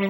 [0.00, 0.04] え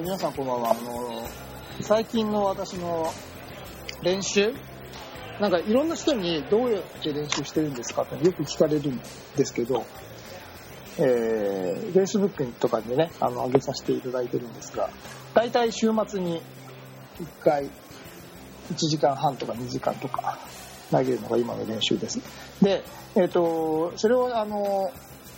[0.00, 0.72] ー、皆さんこんばんは。
[0.72, 1.26] あの、
[1.80, 3.10] 最近の私の
[4.02, 4.52] 練習？
[5.40, 9.00] なんかいろんな人にどうやって練習してるんですかってよく聞かれるん
[9.34, 9.86] ですけど、
[10.98, 14.90] えー、Facebook とかでね、あの、上げさせていただいてるんですが、
[15.34, 16.42] 大体週末に
[17.20, 17.70] 1回1
[18.74, 20.38] 時間半とか2時間とか
[20.90, 22.20] 投げるのが今の練習です。
[22.60, 24.92] で、えっ、と、それをあの、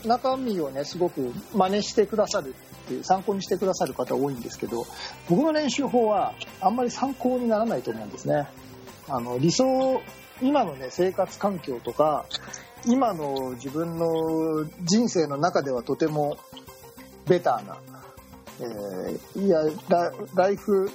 [0.05, 4.87] 中身をね、すごく真似してくださるっていう参考にしてくださる方多いんですけど
[5.29, 8.47] 僕の練習法はあんまり参考にならないと思うんですね
[9.09, 10.03] あの理想
[10.43, 12.27] 今のね生活環境とか
[12.87, 16.37] 今の自分の人生の中ではとても
[17.27, 17.79] ベターな、
[18.61, 20.91] えーいやラライフ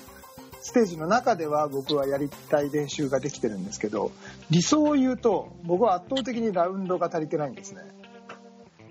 [0.61, 4.11] ステージの中では僕はやりたい練習ができてるんですけど
[4.49, 7.81] 理想を言うと僕は圧倒的にラウンドが足りてないんですね。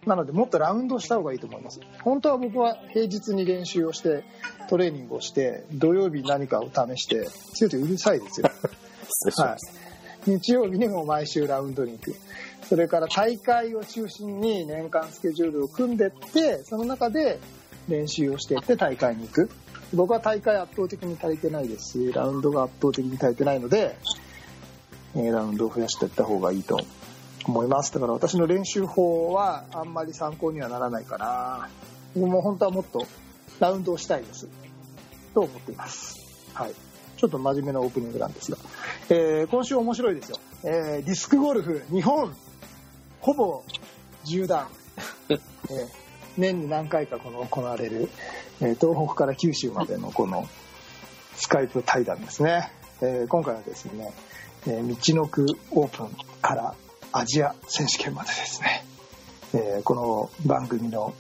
[0.07, 1.81] なのでもっとラウンドした方がいいと思います。
[2.03, 4.25] 本当は僕は平日に練習をして
[4.71, 8.49] トレーニングをして土曜日何かを試して強いとうるさいですよ。
[9.37, 9.59] はい、
[10.29, 12.15] 日曜日にも毎週ラウンドに行く。
[12.69, 17.39] それから大会を中心に年間スケジュールを組んでってその中で
[17.89, 19.51] 練習をしていって大会に行く。
[19.95, 23.97] 僕は大会圧倒的に足りてないですしラウンドが圧倒的に足りてないので、
[25.17, 26.79] えラウンドを増やしていった方がいいと
[27.47, 27.95] 思います。
[27.95, 31.71] だから私の練習法はあんまり参考にはならないかな。
[32.15, 33.06] 僕も本当はもっと
[33.61, 34.47] ラウンドをしたいです。
[35.33, 36.17] と思っています。
[36.53, 36.88] はい。
[37.19, 38.59] ちょっと真面目なオープニングなんですが、
[39.11, 42.35] えー今週面白いですよ、えーディスクゴルフ日本
[43.21, 43.65] ほぼ
[44.25, 44.69] 縦断、
[45.29, 45.39] えー
[46.37, 48.09] 年に何回かこの行われる、
[48.61, 50.49] えー東北から九州までのこの
[51.37, 52.71] スカイプ対談ですね、
[53.01, 54.12] えー今回はですね、
[54.67, 56.75] えー道のくオープンから
[57.11, 58.84] アジア選手権までですね、
[59.55, 61.15] えーこの番組の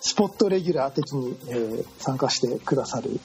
[0.00, 3.20] スポットレギュラー的に、えー参加してくださる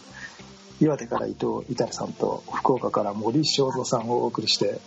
[0.81, 4.80] 岩手から伊藤至さんと福岡から森正蔵さんをお送りして、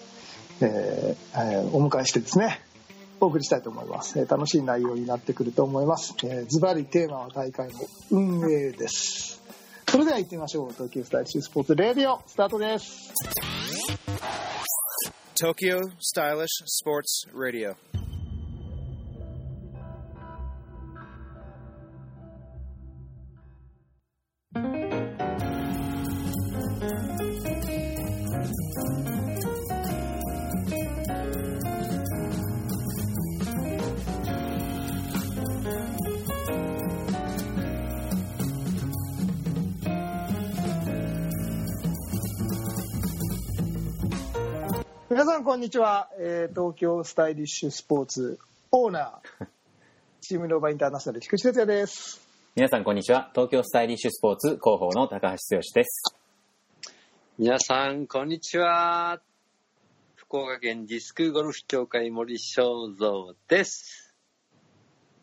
[0.61, 2.61] えーえーお迎えしてですね
[3.21, 7.75] お送りしたいと思います、えー楽しい内容になってくると思います、えズバリテーマは大会の
[8.11, 9.41] 運営です。
[9.89, 10.73] それでは行ってみましょう。
[10.73, 13.13] 東京スタイリッシュスポーツレディオスタートです。
[15.41, 17.77] Tokyo Stylish Sports Radio.
[45.15, 48.41] 皆さんこんにちは、えー東京スタイリッシュスポーツ
[48.73, 49.47] オーナー
[50.21, 52.21] チームノーバインターナショナル菊池哲也です
[52.57, 56.17] 皆さんこんにちは東京スタイリッシュスポーツ広報の高橋剛です
[57.39, 59.21] 皆さん、こんにちは。
[60.17, 62.65] 福岡県ディスクゴルフ協会森正
[62.99, 64.17] 蔵です。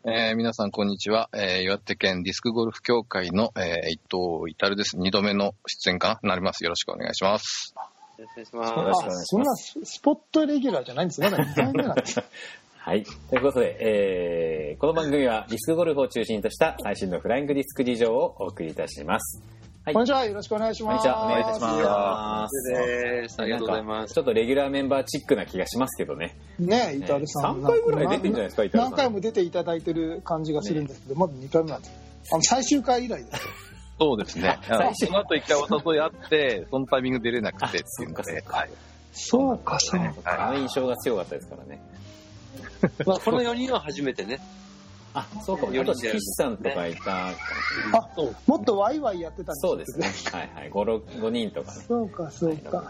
[0.06, 1.28] えー皆さん、こんにちは。
[1.34, 4.96] えー岩手県ディスクゴルフ協会の、えー伊藤至です。
[4.96, 6.30] 二度目の出演かな？
[6.30, 6.64] なります。
[6.64, 7.74] よろしくお願いします。
[8.22, 9.24] よろしくお願いします。
[9.26, 12.22] そんなススポットレギュラーじゃないんですよまだ2回目なんです
[12.78, 13.04] はい。
[13.04, 19.42] ということで、えーこの番組はディスクゴルフを中心とした最新のフライングディスク事情をお送りいたします。
[19.84, 19.94] はい。
[19.94, 20.24] こんにちは。
[20.24, 21.08] よろしくお願いします。
[21.08, 21.26] こんにちは。
[21.26, 23.42] お願いいたします。
[23.42, 24.14] ありがとうございます。
[24.14, 26.36] ちょっとレギュラーメンバーチックな気がしますけどね。
[26.58, 28.90] ねえ伊藤さん、3回ぐらい出てんじゃないですか伊藤さん。
[28.90, 31.92] 何回も出ていただいてる感じがするんですけど、まだ2回目なんです。
[32.32, 33.71] あの最終回以来です
[34.02, 34.58] そうですね。
[34.66, 35.06] 最初。
[35.06, 38.44] その後一回おととい会って、 そのタイミング出れなくてっていうので。
[38.50, 38.66] あ
[39.12, 40.48] そうかそうか。
[40.48, 41.80] あの印象が強かったですからね。
[43.06, 44.40] まあ、この4人は初めてね。
[45.14, 45.66] あそうか。
[45.66, 47.36] もあと岸さんとかいたかもし
[47.84, 50.10] れないあもっとワイワイやってたんそうですね。
[50.32, 50.70] はいはい。
[50.70, 51.84] 5, 5人とかね。
[51.86, 52.84] そうかそうか、は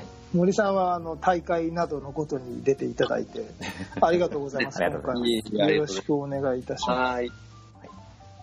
[0.00, 0.04] い。
[0.32, 3.44] 森さんはあの大会などのことに出ていただいて
[4.00, 4.80] ありがとうございます。
[4.82, 7.14] 今回もよろしくお願いいたします。
[7.14, 7.30] はい。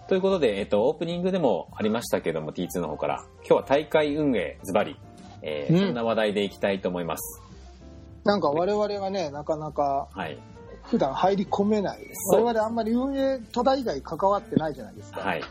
[0.08, 3.24] ということで、えっと、オープニングでもありましたけども T2 の方から。
[3.38, 4.98] 今日は大会運営ズバリ、
[5.42, 5.80] えーうん。
[5.80, 7.42] そんな話題でいきたいと思います。
[8.24, 10.38] なんか我々がねなかなかはい。
[10.84, 12.08] 普段入り込めない。
[12.14, 12.46] そう。
[12.46, 15.44] 我々あんまり運営戸田以外関わってないじゃないですか、はい。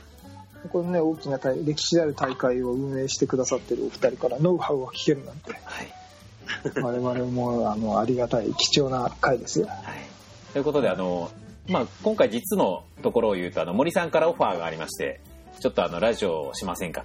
[0.71, 5.53] このね大きな大歴史ある大会を運営してくださってるお二人からノウハウを聞けるなんて。
[5.53, 5.91] はい。
[6.81, 9.67] 我々もあのありがたい貴重な回ですよ。
[9.67, 9.79] はい。
[10.53, 11.33] ということであの
[11.69, 15.21] まあ、今回実のところを言うと、あの、森さんからオファーがありまして、
[15.61, 17.05] ちょっとあの、ラジオをしませんか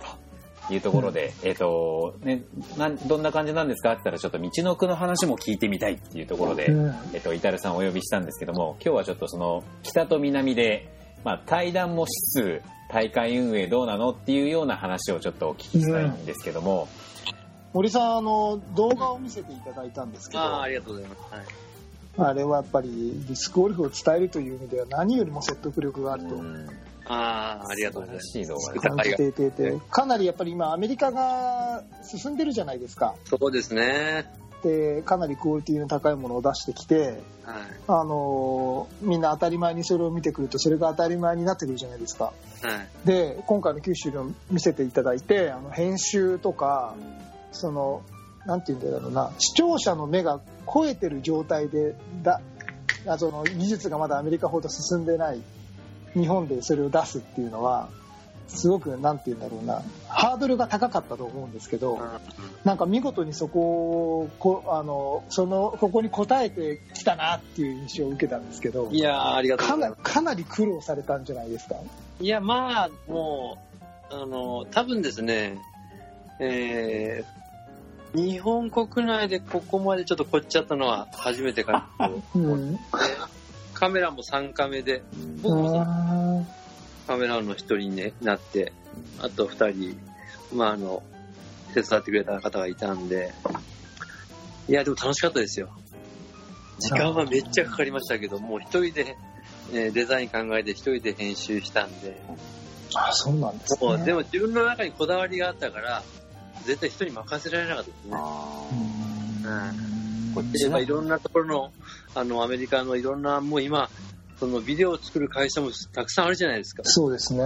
[0.67, 2.43] というところで、えっ、と、ね、
[2.77, 6.95] なん、どんな感じなんですかって言ったら、ちょっと道の奥の話も聞いてみたいっていうところで、うん。
[7.13, 10.89] えっと、イタルさんをお呼びしたんですけども、今日はちょっとその、北と南で、
[11.23, 16.87] まあ、対談もしつつ、大会運営どうなのっていうような話をちょっとお聞きしたいんですけども、
[17.71, 21.33] 森さん、あの、動画を見せていただいたんですけど、あありがとうございます。
[21.33, 21.45] はい。
[22.33, 26.67] れはやっぱりディスクゴルフを伝えるという意味では何よりも説得力があるとうん
[27.09, 33.15] ああ、ありがとうございます感じていていて、かなりやっぱり今アメリカが進んでるじゃないですか。
[33.25, 34.31] そうですね。
[34.63, 37.15] で、かなりクオリティの高いものを出してきて、はい。
[37.87, 42.25] あのみんな当たり前にそれを見てくるとそれが当たり前になってくるじゃないですか。
[42.25, 42.31] は
[43.03, 43.07] い。
[43.07, 46.93] で今回の九州でも見せていただいてあの編集とか
[47.51, 48.03] その
[48.45, 50.39] なんて言うんだろうな視聴者の目が
[50.71, 52.41] 超えてる状態でだ
[53.07, 55.41] あその技術がまだアメリカほど進んでない
[56.13, 57.89] 日本でそれを出すっていうのは
[58.47, 61.99] すごくなんて言うんだろうなハードルが高かったと思うんですけど
[62.63, 69.77] なんか見事にそこをこあのそのここに応えてきたなっていう印象を受けたんですけどいやー、ありがとうか。
[69.77, 71.75] なかなり苦労されたんじゃないですか？
[72.19, 73.59] いや、まあ、も
[74.11, 75.57] う、あの、多分ですね、
[76.39, 77.38] えー、
[78.13, 82.21] 日本国内でここまでちょっと凝っちゃったのは初めてかなと。
[82.35, 82.79] うん
[83.79, 85.01] カメラも3カメで、
[85.41, 86.45] 僕も
[87.07, 88.73] カメラの一人になって、
[89.21, 89.97] あと二人、
[90.53, 91.01] まああの、
[91.73, 93.31] 手伝ってくれた方がいたんで、
[94.67, 95.69] いや、でも楽しかったですよ。
[96.79, 99.15] 時間はめっちゃかかりましたけど、もう一人で、
[99.71, 102.21] えーデザイン考えて一人で編集したんで、
[102.95, 104.03] あそうなんですね。
[104.03, 106.03] でも自分の中にこだわりがあったから、
[106.63, 108.17] 絶対人に任せられなかったですね。
[109.43, 109.49] う
[109.85, 109.99] ん
[110.33, 111.71] こっ例えばいろんなところの、
[112.13, 113.89] あの、アメリカのいろんな、もう今、
[114.39, 116.83] そのビデオを作る会社もたくさんあるじゃないですか。
[116.85, 117.43] そうですね。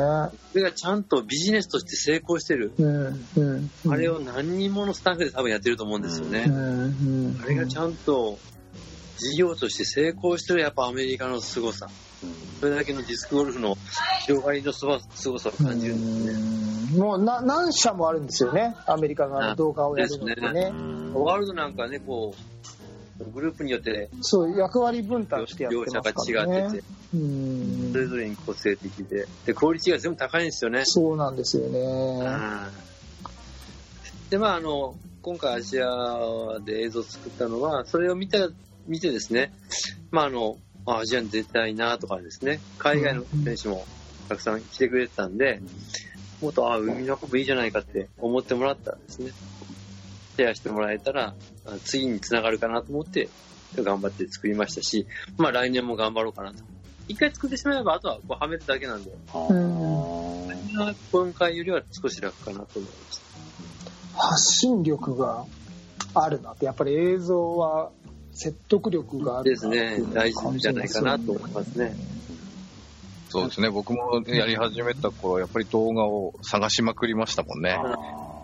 [0.52, 2.72] それがちゃんとビジネスとして成功してる。
[2.78, 6.46] うんうんあれを何人ものスタッフで多分やってると思うんですよね。
[6.48, 8.38] うんうんあれがちゃんと
[9.18, 11.90] 事業として成功してるやっぱアメリカの凄さ。
[12.60, 13.76] それだけのディスクゴルフの
[14.26, 16.58] 広がりのすご凄さを感じるんですね。
[16.58, 18.76] うんもうな何社もあるんですよね。
[18.86, 20.72] アメリカが動画をやるのってですね。
[21.14, 22.36] ワールドなんかね、こ
[23.20, 26.66] う、グループによってそう役割分担してやって両者ますがからね。
[26.66, 26.84] 違ってて、
[27.14, 30.84] うんそれぞれに個性的で、で、クオリティが全部高いんですよね。
[30.86, 32.20] そうなんですよね。
[34.30, 38.50] で、まあ、あの、今回アジアで映像を作ったのは、それを見た、
[38.88, 39.54] 見てですね、
[40.12, 43.86] まあ、あの、あアジアに出たいなとかですね、海外の選手も
[44.30, 45.62] たくさん来てくれてたんで、
[46.42, 49.32] もっと、あ海の国いいじゃないかって思ってもらったんですね。
[50.36, 51.34] シェアしてもらえたら、
[51.66, 53.30] あ次につながるかなと思って、
[53.76, 55.08] 頑張って作りましたし、
[55.38, 56.64] まあ来年も頑張ろうかなと。
[57.08, 60.34] 一回作ってしまえば、あとはこうはめるだけなんで、うん
[61.12, 63.18] 今回よりは少し楽かなと思いまし
[64.14, 64.20] た。
[64.20, 65.46] 発信力が
[66.14, 67.92] あるなって、やっぱり映像は
[68.34, 71.96] 説得力があるですね、大事じゃないかなと思いますね。
[73.30, 73.70] そうですね。
[73.70, 77.80] 僕もやり始めた頃、やっぱり動画を探しまくりましたもんね。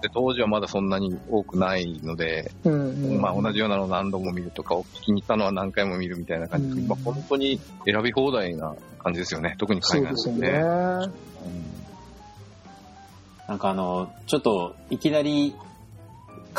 [0.01, 9.55] で当時はまだそんなに多くないので、うんうんまあ同じようなのを何度も見るとか、お聞きに行ったのは何回も見るみたいな感じで、うんまあ本当に選び放題な感じですよね。
[9.57, 10.51] 特に海外ですね。
[13.47, 15.55] なんかあの、ちょっといきなり、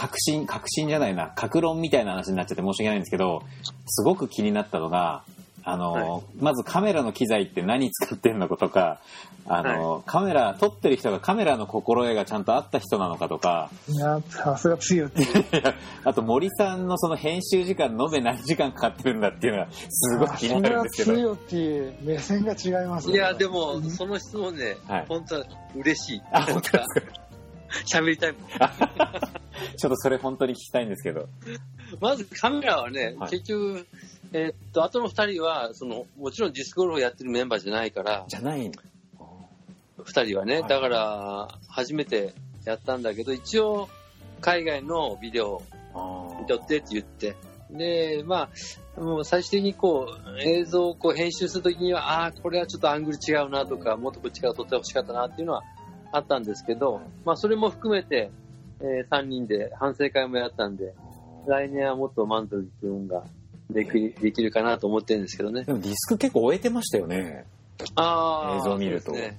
[0.00, 3.42] 確信、確信じゃないな、格論みたいな話になっちゃって申し訳ないんですけど、
[3.86, 5.24] すごく気になったのが、
[5.62, 8.98] あの、はまずカメラの機材って何使ってんのかとか、
[9.46, 15.26] あの、カメラ、撮ってる人がカメラの心得がちゃんとあった人なのかとか、いや、さすが強いって。
[16.02, 21.14] あと森さんのその編集時間延べ何時間かかってるんだっていうのがすごく気になるんですけど。
[21.14, 25.44] 強いっていう目線が違いますねいや、でも、その質問ね、はい本当は
[25.76, 26.22] 嬉しい。
[26.32, 27.20] あ、本当ですか？
[28.00, 28.42] 喋りたいもん。
[29.76, 31.28] ちょっとそれ本当に聞きたいんですけど。
[32.00, 33.30] まずカメラはね、はい。
[33.30, 33.86] 結局、
[34.32, 38.72] えーっと、後の二人は、その、もちろんディスクゴルフをやってるメンバーじゃないから、じゃないの？
[40.04, 40.68] 二人はね、はい。
[40.68, 42.32] だから、初めて
[42.64, 43.88] やったんだけど、一応、
[44.40, 45.62] 海外のビデオ
[45.94, 47.36] を見とってって言って、
[47.70, 48.48] で、ま
[48.96, 55.62] あ、もう最終的にこう、映像をこう編集するときには、ああー、これはちょっとアングル違うなとか、もっとこっちから撮ってほしかったなっていうのは
[56.12, 58.30] あったんですけど、まあ、それも含めて、
[58.82, 60.94] え3人で反省会もやったんで、
[61.46, 63.24] 来年はもっと満足君が
[63.70, 65.64] できできるかなと思ってるんですけどね。
[65.64, 67.46] でもディスク結構終えてましたよね。
[67.94, 69.38] ああ、映像を見るとね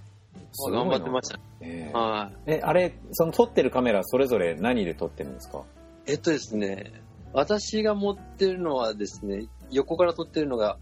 [0.71, 1.39] 頑張ってました。
[1.61, 2.51] ええはい。
[2.53, 5.63] え、あれ、その撮ってるカメラそれぞれ何で撮ってるんですか？
[6.07, 6.91] えっとですね、
[7.33, 10.77] 私が持ってるのはですね、横から撮ってるのが、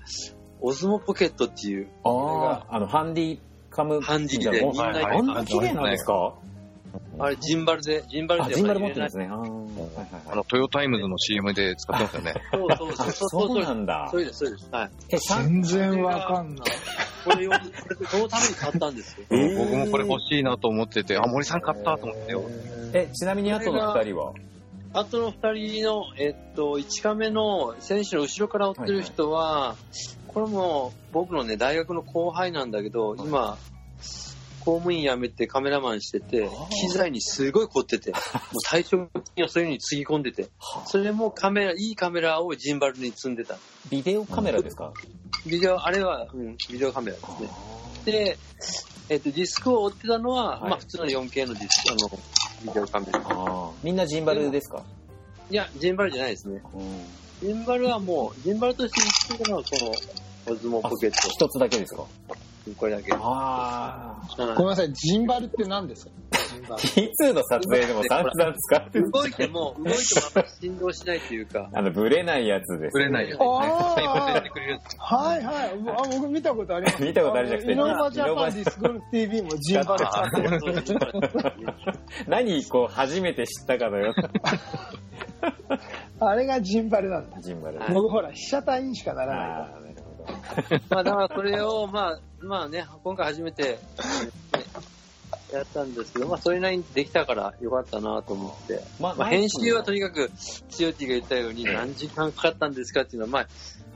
[0.61, 3.39] Osmo Pocket っていう、ああ、あの、ハンディ
[3.69, 4.01] カム。
[4.01, 6.33] ハンディでおみんなはいあんな綺麗なんですか
[7.21, 9.27] あれジンバルで、ジンバルあ、でジンバル持ってるんですね。
[9.29, 12.33] あーはいはいはいあの、トヨタイムズの CM で使ってますよね。
[12.51, 14.23] そうそうそうあそうそうなんだそう。
[14.23, 14.69] です、そうです。
[14.71, 14.89] はい。
[15.43, 16.67] 全然わかんない。
[17.25, 17.57] これを、こ
[17.89, 19.25] れこのために買ったんですよ。
[19.31, 22.43] えー僕もこれ欲しいなと思ってて、あ、森さん買ったと思ってよ。
[22.93, 24.33] え、ちなみに後の二人は？
[24.91, 29.75] あとの二人の、えっと、1カメの選手の後ろから追ってる人は、
[30.27, 33.57] これも僕のね、大学の後輩なんだけど、今、
[34.59, 36.49] 公務員辞めてカメラマンしてて、
[36.81, 38.21] 機材にすごい凝ってて、 もう
[38.65, 38.97] 対象
[39.35, 40.49] にはそういうのにつぎ込んでて、
[40.87, 43.57] それもカメラ、いいカメラをジンバルに積んでた。
[43.89, 44.93] ビデオカメラですか？
[45.45, 47.49] ビデオ、あれは、うん、ビデオカメラですね。
[48.05, 48.37] で、
[49.09, 52.19] えっと、ディスクを追ってたのは、はいまあ普通の 4K のディスク、あの、
[52.65, 53.69] ビデオカメラ。
[53.83, 54.83] みんなジンバルですか？
[55.49, 56.61] いや、ジンバルじゃないですね。
[56.75, 56.77] う
[57.45, 57.47] ん。
[57.47, 59.69] ジンバルはもう、ジンバルとして言ってるのはこ
[60.47, 62.03] の、オズモポケッ一つだけですか？
[62.27, 62.35] ト。
[62.77, 63.11] これだけ。
[63.13, 64.43] ああ。
[64.43, 66.11] うんごめんなさい、ジンバルって何ですか？
[66.53, 69.11] ジンバル T2 の撮影でも散々使ってる。
[69.11, 72.93] 動いても、動いてもあんまり振動しないというか、 あの、ブレないやつです。
[72.93, 75.71] ぶれないやつはいはい。
[75.71, 75.73] あ
[76.19, 77.03] 僕見たことあります。
[77.03, 80.05] 見たことあるじゃなくてイノバジャパンディスコル TV もジンバル
[82.27, 84.13] 何、こう、初めて知ったかのよ。
[86.19, 87.39] あれがジンバルなんだ。
[87.41, 87.79] ジンバル。
[87.79, 89.88] はい僕ほら、被写体にしかならない。
[90.89, 93.79] まあだからそれを、まあ、まあね、今回初めて、ね
[95.51, 98.83] やったんですけど、まあそれなりにできたからよかったなと思って。
[98.99, 100.31] ままあ編集はとにかく、
[100.69, 103.47] つよティが言ったように何時間かかったんですかっていうのは、まあ、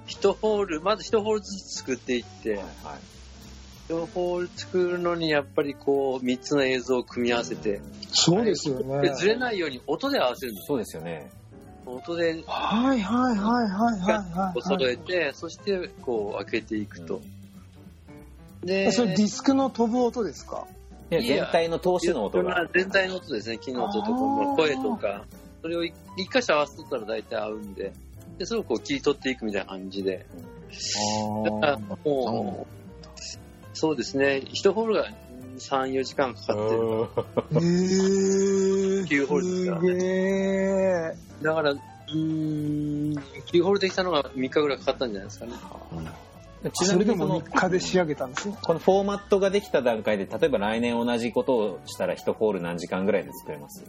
[0.07, 9.09] 一ホール、まず一ホールずつ作っていって、はいール作るのにやっぱりこう、三つの映像を組み合わせて、そうですよね。
[9.09, 10.67] でずれないように音で合わせるんです。
[10.67, 11.29] そうですよね。
[11.85, 14.61] 音ではいはいはいはいはいはい。
[14.61, 17.21] 揃えて、そしてこう開けていくと。
[18.63, 20.65] で、それディスクの飛ぶ音ですか？
[21.09, 22.67] でいや全体の投資の音が。
[22.73, 25.25] 全体の音ですね、木の音とか、声とか、
[25.61, 27.91] それを一一箇所合わせとったら大体合うんで、
[28.37, 30.25] で、それをこう切り取っていくみたいな感じで。
[31.43, 32.73] だからもう、
[33.73, 35.09] そうですね、一ホールが
[35.57, 36.79] 3、4時間かかってる。
[36.79, 39.07] へー。
[39.07, 41.43] 9ホールですからすげー。
[41.43, 45.51] だから、うーん、9ホールできたのが3日ぐらいかかったんじゃないですかね。
[46.73, 48.57] ちなみにそのそれでも3日で仕上げたんですね。
[48.61, 53.83] このフォーマットができた段階で、例えば来年同じことをしたら1ホール何時間ぐらいで作れます？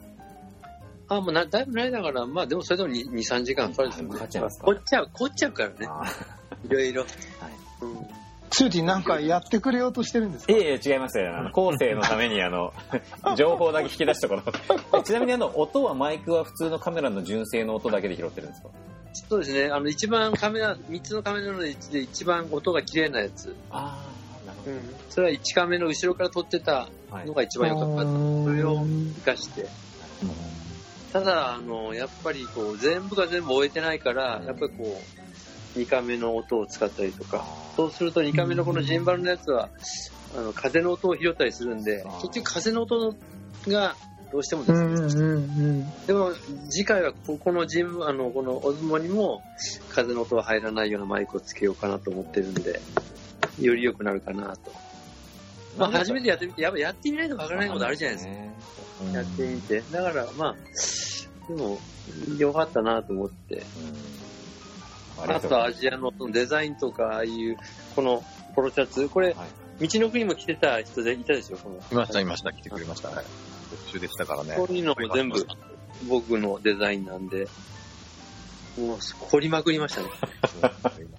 [1.06, 4.14] あ、もうなだいぶないだから、まあでもそれでも2、2 3時間かかるですよね。
[4.14, 5.75] かかっちゃいますか凝っちゃう、凝っちゃうからね。
[5.88, 6.04] あ
[6.64, 7.02] いろいろ。
[7.02, 7.11] はい
[7.83, 8.24] うん
[8.56, 10.52] ツーティーなんかやってくれようとしてるんですか？
[10.52, 11.37] いえいえ、違いますよ。
[11.37, 12.73] あの、 後世のために、あの、
[13.37, 14.40] 情報だけ引き出したこ
[14.90, 15.02] と。
[15.02, 18.68] ちなみに、あの、音はマイクは普通のカメラの純正の音だけで拾ってるんですか？
[19.28, 19.70] そうですね。
[19.73, 23.54] あの、一番カメラ、3つのカメラのうちで一番音が綺麗なやつ。
[23.70, 23.99] あ
[24.44, 24.80] あ、なるほうん。
[25.08, 27.16] それは1カメの後ろから撮ってたど。
[27.16, 27.32] はいの。
[27.34, 28.02] が一番良かった。
[28.02, 28.84] それを
[29.14, 29.66] 活かして。
[31.12, 35.24] ただ、あの、やっぱりこう、全部が全部終えてないから、やっぱりこう、
[35.76, 37.45] 2カメの音を使ったりとか、
[37.76, 39.69] そうすると2カメのこのジンバルのやつは、
[40.37, 43.14] あの、風の音を拾ったりするんで結局風の音
[43.69, 43.97] が
[44.35, 45.38] どうしてもですね、うんうんう
[45.85, 46.07] ん。
[46.07, 46.33] でも、
[46.69, 49.43] 次回はここのジン、あの、このオズモにも
[49.90, 52.81] 風の音が入らないようなマイクをつけようかなと思ってるんで、
[53.61, 54.73] より良くなるかなと。
[55.78, 59.12] まあ、初めてやってみて、やっぱやってみないとわからないことあるじゃないですか。
[59.12, 59.83] かやってみて。
[59.93, 60.57] だから、まあ、
[61.49, 61.78] でも、
[62.37, 63.57] 良かったなと思って。
[63.57, 64.24] ありが
[65.18, 67.56] あとアジアのそのデザインとか、ああいう、
[67.94, 69.37] このポロシャツ、これ、はい
[69.80, 71.76] 道の国も着てた人でいたでしょ、この。
[71.76, 72.52] いました、いました。
[72.52, 73.09] 来てくれました。
[73.09, 73.25] はい。
[73.71, 74.54] 特集でしたからね。
[74.56, 75.47] こういうのも全部
[76.09, 77.49] 僕のデザインなんで、
[78.78, 78.99] もう
[79.30, 80.09] 凝りまくりましたね。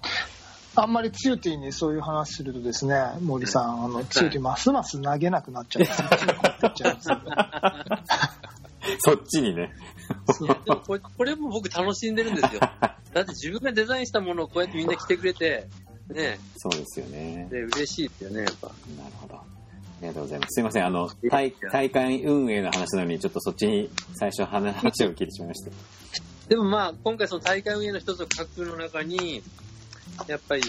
[0.77, 5.85] あんまりツーティーにそういう話するとですね、森さん、あの、ツーティーますます投げなくなっちゃう。
[5.85, 7.21] そっちに持ってっちゃうんですよ
[8.99, 9.71] そっちにね。
[10.65, 12.59] でもこれこれも僕楽しんでるんですよ。
[13.13, 15.67] だって自分がデザインしたものをこうやってみんな着てくれて、
[16.09, 17.47] ね、そうですよね。
[17.49, 18.67] で嬉しいですよね、やっぱ。
[18.67, 19.35] なるほど。
[19.35, 19.43] あ
[20.01, 20.53] りがとうございます。
[20.53, 25.71] すいません、あの、大大会運営の話なのに、ちょっとそっちに最初話を聞いてしまいました。
[26.49, 29.41] でもまあ、今回その大会運営の一つの書くの中に、
[30.27, 30.61] やっぱり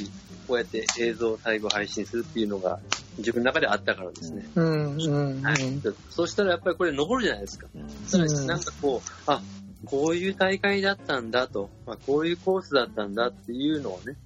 [0.46, 2.78] こうやって映像を最後配信するっていうのが
[3.18, 4.46] 自分の中であったからですね。
[4.54, 5.82] うんうんはいうん。
[6.10, 7.66] そうしたらやっぱりこれ残るじゃないですか。
[7.74, 9.42] うんなんかこう、あ、
[9.84, 14.16] こういう大会だったんだと、まあ、こういうコースだったんだっていうのをね、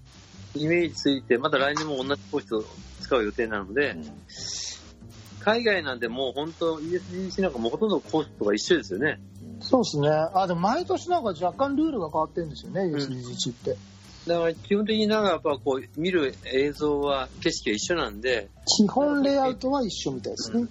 [0.55, 2.64] イメージついて、また来年も同じコースを
[3.00, 3.97] 使う予定なので、
[5.40, 9.21] 海外なんでもう本当 ESGC なんかもうほとんどコースとか一緒ですよね。
[9.61, 10.09] そうですね。
[10.09, 13.76] あ、でも毎年なんか若干ルールが変わってるんですよね、USDG って。
[14.27, 20.69] だから基本的になんかやっぱこう見る映像は景色が一緒なんで、基本レイアウトは一緒みたいですね。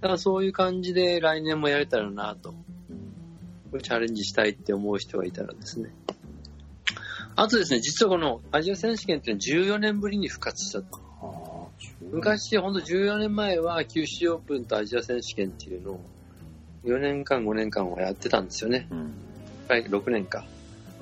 [0.00, 2.54] だからそういう感じで来年もやれたらなと、
[3.82, 5.90] チャレンジしたいって思う人がいたらですね。
[7.36, 10.98] あとですね、実はこのアジア選手権っていうのは14年ぶりに復活したと。
[12.10, 16.00] 昔、ほんと14年前は九州オープンとアジア選手権っていうのを
[16.84, 18.88] 4年間、5年間はやってたんですよね。
[18.90, 19.12] うん
[19.68, 20.44] はい、6年か。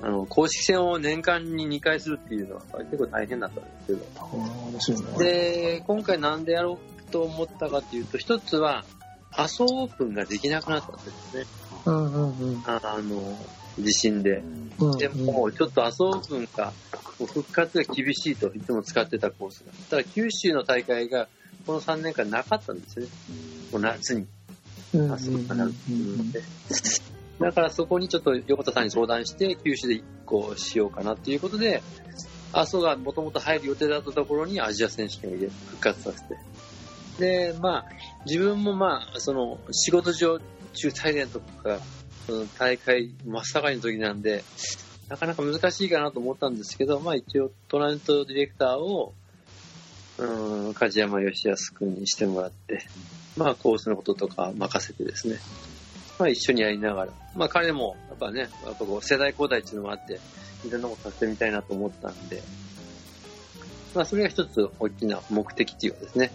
[0.01, 5.19] あの、公式戦を年間に2回するっていうのは結構大変だったんですけど。
[5.19, 8.85] で、今回なんでやろうと思ったかっていうと、一つは、
[9.31, 11.45] 阿蘇オープンができなくなったんですね。
[11.85, 12.63] うんうんうん。
[12.65, 13.37] ああの、
[13.77, 14.37] 地震で。
[14.79, 16.71] うんでも、ちょっと阿蘇オープンが、
[17.17, 19.73] 復活が厳しいといつも使ってたコースが。
[19.89, 21.27] ただ、九州の大会が
[21.65, 23.11] この3年間なかったんですよね。
[23.73, 24.21] もう夏に。
[24.21, 24.29] うん
[25.01, 26.41] うんあそうかなうんうんで
[27.39, 31.81] だからそこにちょっと横田さんに相談して、九州で1個しようかなっていうことで、
[32.51, 35.33] 阿蘇がもともと入る予定だったところにアジア選手権を
[35.67, 36.37] 復活させて。
[37.19, 37.85] で、まあ、
[38.25, 40.39] 自分もまあ、その、仕事上、
[40.73, 41.79] 中大連とか、
[42.25, 44.43] その大会真っ盛りの時なんで、
[45.09, 49.13] なかなか難しいかなと思ったんですけど、まあ一応トーナメントディレクターを、
[50.19, 52.85] うん、梶山義康君にしてもらって、
[53.35, 55.37] まあコースのこととか任せてですね、
[56.19, 60.19] まあ一緒にやりながら、まあ彼もやっぱね、やっぱこう世代交代っていうのもあって、
[60.65, 62.43] いろんなことさせてみたいなと思ったんで、
[63.95, 66.31] まあそれが一つ大きな目的っていうかですね、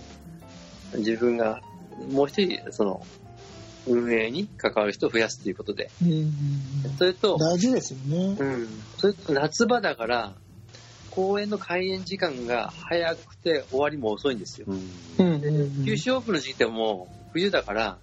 [0.97, 1.61] 自分が
[2.11, 3.07] もう一人、その、
[3.87, 6.09] 運営に関わる人を増やすということで、うん。
[6.09, 8.37] うんうんそれと、大事ですよね。
[8.39, 8.85] うん。
[8.97, 10.35] それと夏場だから、
[11.11, 14.67] 公園の開園時間が早くて終わりも遅いんですよ。
[14.69, 14.91] うん。
[15.19, 15.45] うん。
[15.45, 15.85] うん。
[15.85, 17.99] 九州オープンの時期ってもう冬だから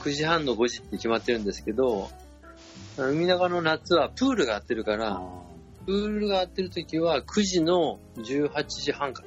[0.00, 2.10] 9時半の5時って決まってるんですけど、
[2.96, 5.20] 海中の夏はプールが合ってるから、
[5.86, 9.22] プールが合ってる時は9時の18時半か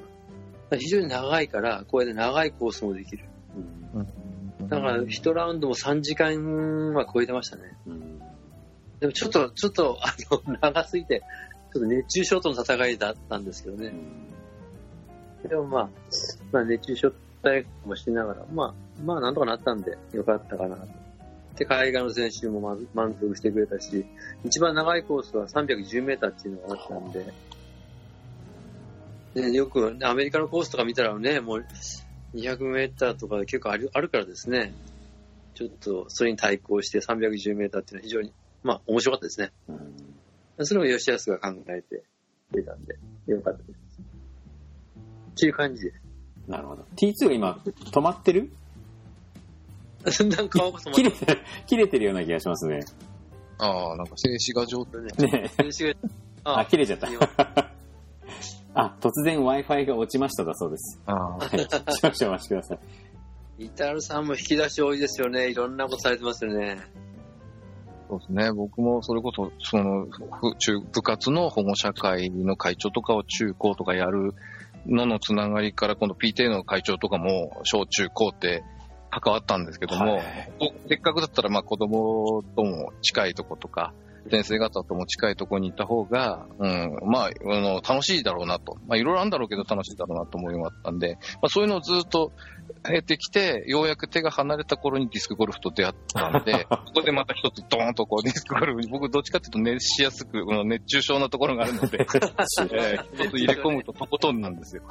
[0.70, 0.78] な。
[0.78, 3.24] 非常に長いから、これで長いコースもできる。
[4.68, 7.62] だから1ラウンドも3時間は超えてましたね。
[9.00, 11.22] でもちょっと、ちょっと、あの、長すぎて、
[11.72, 13.92] ちょっと熱中症との戦いだったんですけどね。
[15.48, 15.88] でもまあ、
[16.52, 18.74] まあ熱中症対策もしながら、まあ、
[19.04, 20.86] まあなんとかなったんでよかったかなと。
[21.56, 24.06] で、海外の選手も満満足してくれたし、
[24.44, 27.26] 一番長いコースは310メーターっていうのがあったんで、
[29.34, 31.66] でよくアメリカのコースとか見たらね、もう
[32.34, 34.72] 200メーターとか結構あるあるからですね、
[35.54, 39.52] ちょっとそれに対抗して310メーターっていうのは非常に、まあ面白かったですね。
[40.62, 42.02] それも吉安が考えて
[42.50, 44.00] くれたんで、よかったです。
[45.32, 45.99] っていう感じです。
[46.50, 46.84] なるほど。
[46.96, 48.50] T2 が今、止まってる？
[50.04, 52.80] なんか顔が止ま切れて、切れてるような気がしますね。
[53.58, 55.30] ああ、なんか静止画状ってね。
[55.30, 55.96] ね練習
[56.44, 57.06] があ、切れちゃった。
[58.74, 61.00] あ、突然 Wi-Fi が落ちましただそうです。
[61.06, 61.48] ああ、はい。
[61.50, 62.78] 少々お待ちください。
[63.64, 65.50] イタルさんも引き出し多いですよね。
[65.50, 66.78] いろんなことされてますよね。
[68.08, 68.52] そうですね。
[68.52, 74.34] 僕もそれこそ、その、ふ中、部活の保護者会の会長とかを中高とかやる
[74.86, 78.62] ののつながりから、今度 PTA の会長とかも小中高って
[79.10, 80.24] 関わったんですけども、はい。
[80.88, 83.92] せっかくだったらまあ子供とも近いとことか、
[84.28, 88.76] 先生方とも近いところに行った方が、うん、まあ、あの、楽しいだろうなと。
[88.86, 92.32] まあ、いろいろあるんだろうけど楽しいだろうなと思いがあったんで、まあ、そういうのをずっと
[92.82, 104.82] 経てきて、ようやく手が離れた頃にディスクゴルフと出会ったんで、 ここでまた一つドーンとこうディスクゴルフに、僕どっちかっていうと熱しやすく、この熱中症なところがあるので、 えー一つ入れ込むととことんなんですよ。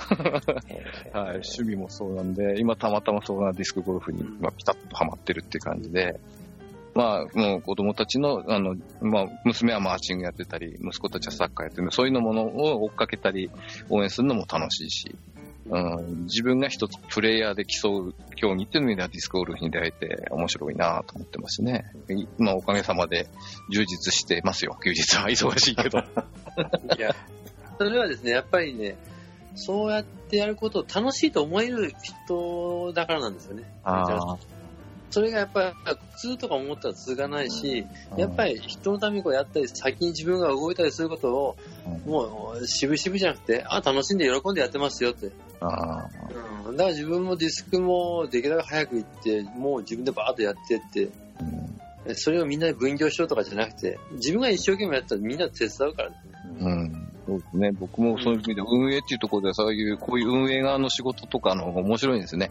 [1.13, 6.19] はい、趣味もそうなんで、今たまたまそうなディスクゴルフに、まあ、ピタッとハマってるって感じで、
[6.99, 13.49] まあ、もう子供たちの、あの、まあ、娘はマーチングやってたり、息子たちはサッカーやってるそういうのものを追っかけたり、
[13.89, 15.15] 応援するのも楽しいし、
[15.69, 21.85] うん、自分が一つプレイヤーで競う競技っていうのではディスクゴルフに出会えて面白いなと思ってますね。
[22.09, 23.29] いまあ、おかげさまで
[23.69, 25.99] 充実してますよ、休日は忙しいけど。
[26.97, 27.15] いや、
[27.77, 28.97] それはですね、やっぱりね、
[29.55, 33.63] そうやってやることを楽しいと思える人だからなんですよね。
[33.85, 34.37] あ
[35.09, 37.85] それがやっぱり普通とか思ったら続かないし、
[38.17, 45.31] やっぱり人のためにこうやったり、先に自分が動いたりすることを、うんもう、渋々じゃなくて、あ、楽しんで喜んでやってますよって。
[45.59, 46.07] あ
[46.65, 46.77] うん。
[46.77, 51.07] だから自分もディスクもできるだけ早く行って、もう自分でバーッとやってって、う
[51.43, 51.79] ん
[52.15, 56.15] それをみんなで分業しようとかじゃなくて、自分が一生懸命やったらみんな手伝うからね。
[56.59, 57.71] うん、そうですね。
[57.71, 62.49] 僕もそういう意味で運営っていうところではそういう、こういう運営側の仕事とかの方が面白いんですね。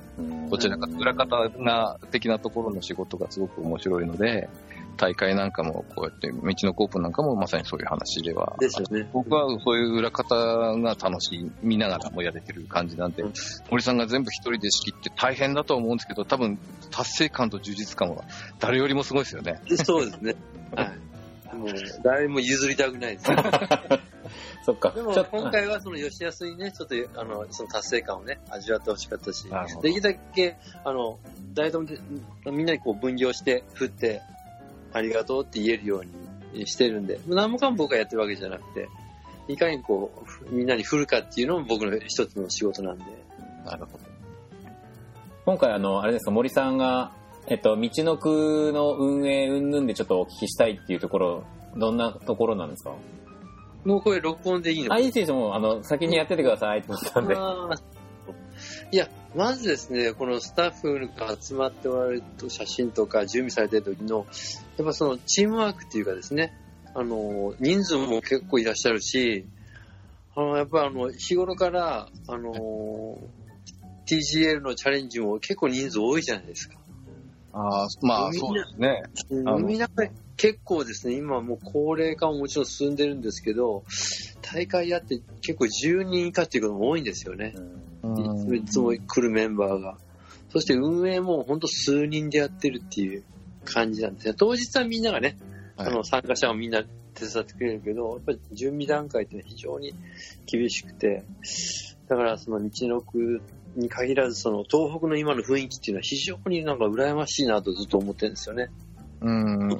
[0.50, 4.48] どちらかと裏方が的なところの仕事がすごく面白いので、
[4.96, 8.56] 大会なんかも、こうやって、道のコープなんかもまさにそういう話では。
[8.58, 9.08] ですよね。
[9.12, 13.32] 僕はそういう裏方が楽しい、見ながらもやれてる感じなんで、うん
[13.70, 16.58] 森さんが全部一人で仕切って大変だとは思うんですけど、多分
[16.90, 18.24] 達成感と充実感は
[18.58, 19.60] 誰よりもすごいですよね。
[19.84, 20.34] そうですね。
[20.74, 21.56] はい。
[21.56, 21.68] もう、
[22.02, 23.30] 誰も譲りたくないです。
[24.64, 24.90] そっか。
[24.90, 29.44] でも今回はその吉安にね、 ちょっとあのその達成感をね、味わってほしかったし
[29.82, 31.18] できるだけ、あの、
[31.54, 31.98] 誰ともで
[32.46, 34.22] みんなにこう分業して、振って、
[34.92, 36.02] ありがとうって言えるよ
[36.52, 38.88] うにしてるんで、何もかも僕がやってるわけじゃなくて、
[39.48, 43.04] いかにこう、ふみんなに振るかっていうのも僕の一つの仕事なんで。
[43.64, 44.04] なるほど。
[45.44, 47.12] 今回あの、あれですか、森さんが、
[47.46, 51.44] えっと、道の区の運営云々でちょっとお聞きしたいっていうところ、
[51.76, 52.94] どんなところなんですか？
[53.84, 56.78] もうこれ録音でいいのあ、いいですよ、もう、あの、先にやっててください。
[56.78, 57.34] って言ったんで。
[58.90, 64.26] いや、まずですね、このスタッフが集まっておられると写真とか準備されてる時の、
[64.76, 66.54] やっぱそのチームワークっていうかですね、
[66.94, 69.46] あの、人数も結構いらっしゃるし、
[70.34, 73.18] あの、やっぱあの、日頃から、あの、
[74.06, 76.76] TGL のチャレンジも結構人数多いじゃないですか。
[77.58, 79.02] ああ、まあそうですね。
[79.44, 79.88] あのみんな
[80.36, 83.84] 結構ですね、今もう高齢化ももちろん進んでるんですけど、
[84.40, 87.54] 大会やって結構10人以下っていうことも多いんですよね。
[87.56, 89.98] うんいつも来るメンバーが。
[90.50, 93.24] そして運営も本当数人でやってるっていう
[93.64, 94.34] 感じなんですよ。
[94.34, 95.36] 当日はみんながね、
[95.76, 96.82] はいあの参加者はみんな
[97.14, 99.94] 手伝ってくれるけど、やっぱり準備段階っていうのは非常に
[100.46, 101.24] 厳しくて、
[102.08, 103.42] だからその道の区
[103.78, 108.68] に限らず、その東北の今の雰囲気っていうのは非常になんか羨ましいなとずっと思ってるんですよね。
[109.20, 109.78] うん。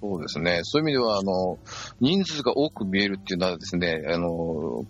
[0.00, 0.60] そうですね。
[0.64, 1.58] そういう意味では、あの、
[2.00, 4.84] 人数が多く見えるっていうのはですね、あの、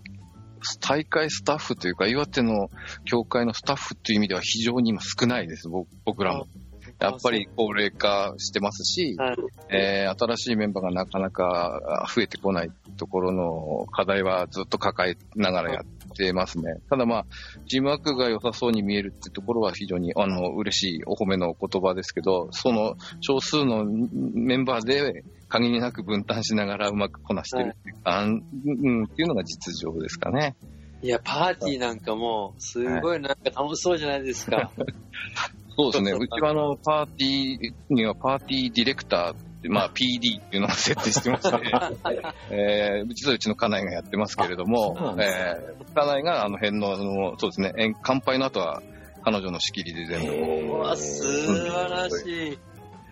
[0.80, 2.70] 大会スタッフというか、岩手の
[3.04, 6.46] 協会のスタッフっていう意味では非常に今少ないです、僕僕らも。
[7.00, 9.36] やっぱり高齢化してますし、はい。
[9.70, 16.76] えー新しいメンバーがなかなか増えてこないところの課題はずっと抱えながらやってますね。
[16.88, 17.26] ただまあ、
[17.66, 30.56] チームワークが良さそうに見えるってところは非常にあの嬉しいお褒めの言葉ですけど、その少数のメンバーで限りなく分担しながらうまくこなしてるっていう,、あんうん、っていうのが実情ですかね。
[31.02, 34.70] いや、パーティーなんかも、すごいなんか楽しそうじゃないですか。
[35.76, 36.12] そうですね。
[36.12, 41.72] そうちはあの、パーティーにはパーティーディレクターまあ PD っていうのを設定してまして、
[42.50, 48.82] えー、実はうちの家内がやってますけれどもえー、家内があの辺の、あのそうですね、えん乾杯の後は
[49.24, 50.78] 彼女の仕切りで全部、う。
[50.80, 52.58] わ、素晴らしい。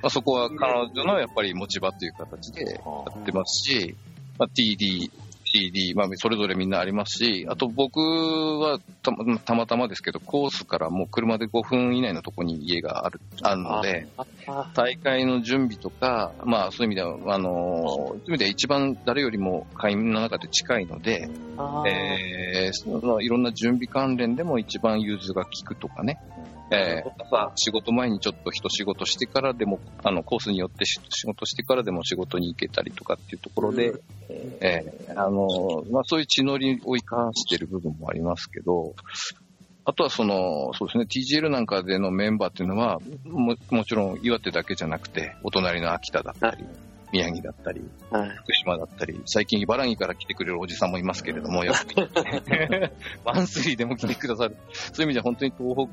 [0.02, 2.80] まあ、そこは彼女のやっぱり持ち場という形でや
[3.20, 3.96] ってますし、
[4.38, 5.10] まあ、TD、
[5.52, 8.78] CD、まあ、それぞれみんなありますし、あと僕は
[9.44, 14.06] たまたまですけど、コースからもう車で5分以内のところに家があるあるので、
[14.74, 26.18] 大会の準備とか、まあそういう意味では、あの、そういう意味では一番誰よりも会員の中で近いので、あえーそのいろんな準備関連でも一番融通が効くとかね、
[26.70, 34.00] えー朝仕事前にちょっと一仕事してからでも、あの、コースによってし仕事してからでも仕事に行けたりとかっていうところで、うん。
[34.60, 38.94] えーあの、まあそういう地のりを生かしてる部分もありますけど、
[39.84, 41.06] あとはその、そうですね、
[41.40, 46.64] TGL なんかでのメンバーっていうのは、ももちろん岩手だけじゃなくて、お隣の秋田だったり、
[47.12, 48.30] 宮城だったり、はい。
[48.30, 52.90] 福島だったり、最近茨城から来てくれるおじさんもいますけれども、よく
[53.24, 54.56] マンスリーでも来てくださる。
[54.72, 55.88] そういう意味では本当に東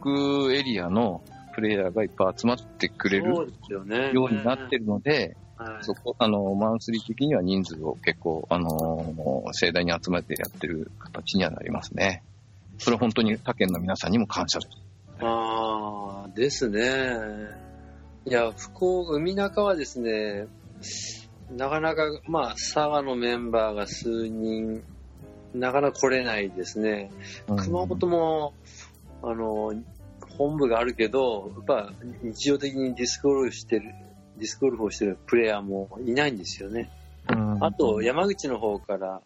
[0.49, 1.21] 北エリアの
[1.53, 3.33] プレイヤーがいっぱい集まってくれる
[3.69, 4.11] よね。
[4.13, 12.23] ようになってるので、はいそこ、あの、マンスリー的には人数を結構、あのー盛大に集めてやってる形にはなりますね。
[12.77, 14.71] それは本当に他県の皆さんにも感謝です。
[15.19, 17.59] ああ、ですね。
[18.25, 20.47] いや、福岡、海中はですね、
[21.51, 24.83] なかなか、まあ、佐賀のメンバーが数人、
[25.53, 27.11] なかなか来れないですね。
[27.47, 28.53] 熊本も、
[29.23, 29.73] あの、
[30.37, 33.93] 本部があるけど、やっぱ日常的にディスクゴルフしてる、
[34.37, 36.89] ディスクゴルフをしてるプレイヤーもいないんですよね。
[37.29, 39.21] うんあと、山口の方からあ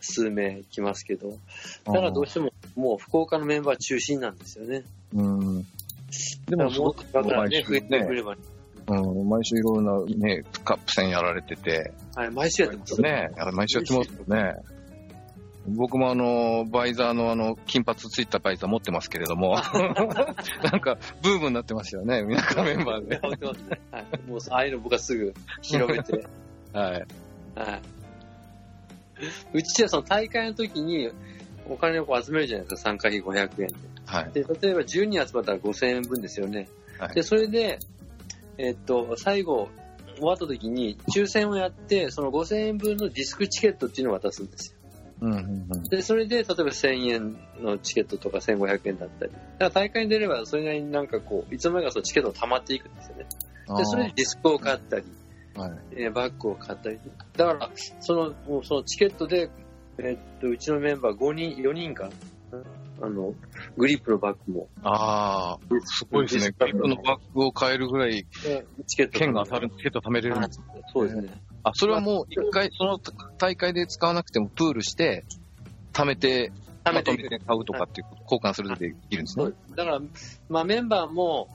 [0.00, 1.38] 数名来ますけど、
[1.84, 4.84] だからどうしてももう福岡のメンバー中心なんですよね。
[5.14, 5.66] うん。
[6.46, 8.36] でも、すごくだからね、増えてくれば、
[8.88, 13.00] うん、毎週いろんなね、カップ戦やられてて、はい、毎週やってます。
[13.00, 14.56] ね、あれ毎週やってますよね。
[15.66, 19.54] 僕もあの、バイザーのあの、金髪ついたバイザー持ってますけれども、
[20.62, 23.20] なんか、ブームになってましたよね、皆さんメンバーで。
[23.22, 26.26] 持ってますねはい、もう、ああいうの僕はすぐ広めて、
[26.74, 27.06] はい。
[27.54, 27.82] はい。
[29.52, 31.12] うちはその大会の時に
[31.68, 33.68] お金をこう集めるじゃないですか、参加費500円
[34.04, 34.32] はい。
[34.32, 34.42] で。
[34.42, 36.68] で、例えば10人集まったら5000円分ですよね。
[36.98, 37.78] はいで、それで、
[38.62, 39.68] えっと、最後、
[40.14, 44.78] 終わった時に、抽選をやって、その5000円分のディスクチケットっていうのを渡すんですよ。
[45.22, 45.82] うんうんうん。
[45.88, 49.32] で、それで、例えば1000円のチケットとか1500円だったり。
[49.32, 53.26] だから大会に出れば、それなりになんかこう、いつの間にかそのチケットが溜まっていくんですよね。
[53.76, 55.04] で、それでディスクを買ったり、
[55.56, 55.72] はい。
[55.96, 57.00] えーバッグを買ったり。
[57.36, 57.70] だから、
[58.00, 59.50] その、もうそのチケットで、
[59.98, 62.10] えーっと、うちのメンバー5人、4人が、
[63.02, 63.34] あの、
[63.76, 66.54] グリップのバッグも、ああ、すごいですね。
[66.56, 68.24] グリップのバッグを買えるぐらい、
[68.86, 70.60] チケット券が当たる、チケット貯めれるんです。
[70.92, 71.42] そうですね。
[71.64, 73.00] あ、それはもう一回、その
[73.38, 75.24] 大会で使わなくてもプールして、
[75.92, 76.52] 貯めて、
[76.84, 77.12] 貯めて
[77.44, 79.46] 買うとかっていう交換するできるんですね。
[79.74, 80.00] だから、
[80.48, 81.48] まあメンバーも、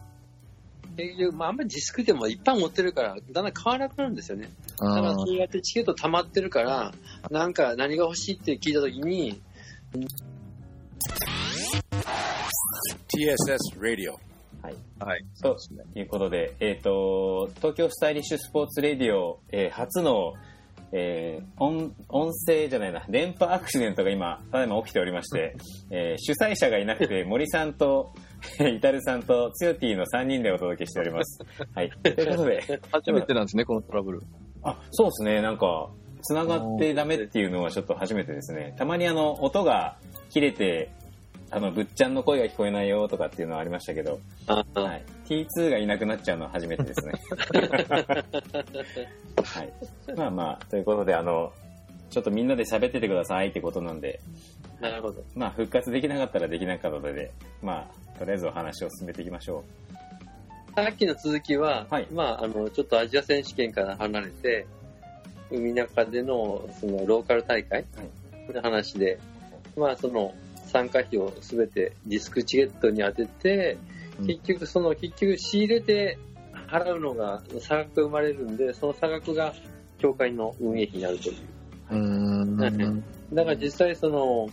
[1.34, 4.50] まああんまりディスクでもいっぱい持ってるから、だんだん買わなくなるんですよね。
[4.80, 6.94] だからそうやってチケット溜まってるから、
[7.32, 9.42] なんか何が欲しいって聞いたときに、
[13.08, 14.14] TSS Radio.
[15.00, 15.26] はい。
[15.42, 15.56] と
[15.96, 20.34] いうことで、えっ、と、東京スタイリッシュスポーツレディオ、えー初の、
[20.92, 25.56] えー音、音声じゃないな、電波アクシデントが今、ただいま起きておりまして、
[25.92, 28.14] えー主催者がいなくて、森さんと、
[28.60, 31.40] イタルさんと、つよティの3人でお届けしております。
[31.74, 31.90] はい。
[31.90, 34.24] ということで、 初めてなんですね、このトラブル。
[34.64, 35.90] あ、そうですね、なんか、
[36.24, 38.74] 繋がってダメっていうのはちょっと初めてですね。
[38.78, 39.98] たまにあの、音が
[40.30, 40.92] 切れて、
[41.50, 44.64] あの、ぶっちゃんの声が聞こえないよとかっていうのはありましたけど、は
[44.96, 45.04] い。
[45.28, 47.14] T2 がいなくなっちゃうのは初めてですね。
[49.44, 49.74] はい。
[50.16, 51.54] まあまあ、ということで、あの、
[52.10, 54.20] ちょっとみんなで喋っててくださいってことなんで、
[54.80, 55.24] なるほど。
[55.36, 57.32] まあ、復活できなかったらできなかったので、
[57.62, 59.64] まあ、とりあえずお話を進めていきましょ
[60.76, 64.68] さっきの続きは、はいまあ、あの、ちょっとアジア選手権から離れて、
[65.50, 67.86] 海中での、その、ローカル大会
[68.54, 69.18] の話で、
[69.76, 70.36] まあ、その、
[70.68, 76.18] 参加費をすべてディスクチケットに当てて、うん結局、その、結局仕入れて
[76.68, 79.54] 払うのが、差額が生まれるんで、その差額が
[80.00, 81.36] 協会の運営費になるという。
[81.92, 83.04] うーん。
[83.34, 84.50] だから実際その、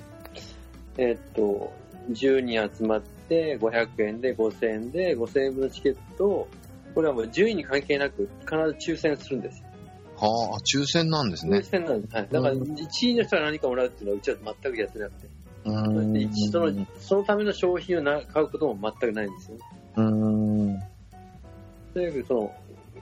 [0.99, 1.73] えーっと、
[2.11, 6.49] 10人集まって500円で5000円で5000円分のチケットを、
[6.95, 8.51] これはもう順位に関係なく必
[8.87, 9.65] ず抽選するんですよ。
[10.17, 11.63] はあ、抽選なんです抽ね。
[11.63, 12.15] 選なんです。
[12.15, 12.29] はい。
[12.31, 15.29] だからうん1位の人が何かもらうっていうのはうちは全くやってなくて。
[16.51, 19.59] そのそのための商品をな買うことも全くないんですよ。
[19.97, 20.83] うーん。
[21.95, 22.55] とにかくその、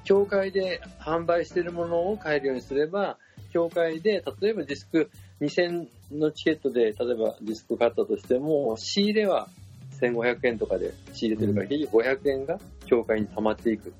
[0.04, 3.18] 協会で販売しているものを買えるようにすれば、
[3.52, 9.48] 協会で、例えばディスク2000のチケットで、例えばディスク買ったとしても、仕入れは
[10.00, 13.92] 1500円とかで仕入れてるから、結局500円が協会に溜まっていく。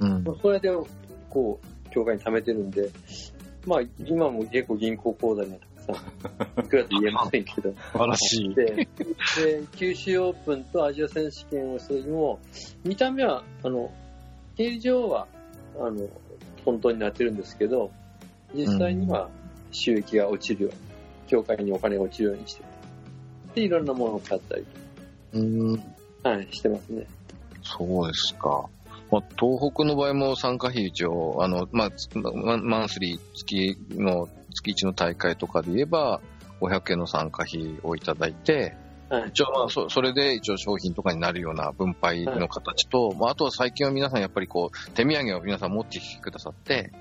[0.00, 0.24] うん。
[0.40, 0.70] それで、
[1.28, 2.90] こう、協会に溜めてるんで、
[3.66, 8.54] まあ、今も結構銀行口座にいくらと言えませんけど、素晴らしい。
[8.54, 8.86] で、で
[9.76, 12.38] 九州オープンとアジア選手権をした時も、
[12.84, 13.90] 見た目は、あの、
[14.56, 15.26] 形状は、
[15.78, 16.08] あの、
[16.64, 17.90] 本当になってるんですけど、
[18.54, 19.30] 実際には
[19.70, 20.78] 収益が落ちるように、
[21.28, 22.66] 協会にお金が落ちるようにしてて、
[23.54, 24.64] で、いろんなものを買ったり、
[25.32, 25.94] うーん。
[26.22, 27.06] はい、してますね。
[27.62, 28.68] そうですか。
[29.10, 36.20] まあ、東北の場合も参加費一応、あの、まあ、つマンマンスリー月の、月1の大会とかで言えば、
[36.60, 38.76] 500円の参加費をいただいて、
[39.08, 39.28] はい。
[39.30, 46.92] 一応まあそ、それで一応商品とかになるような分配の形と、まあ、あとは最近は皆さんやっぱりこう、手土産を皆さん持ってきてくださって、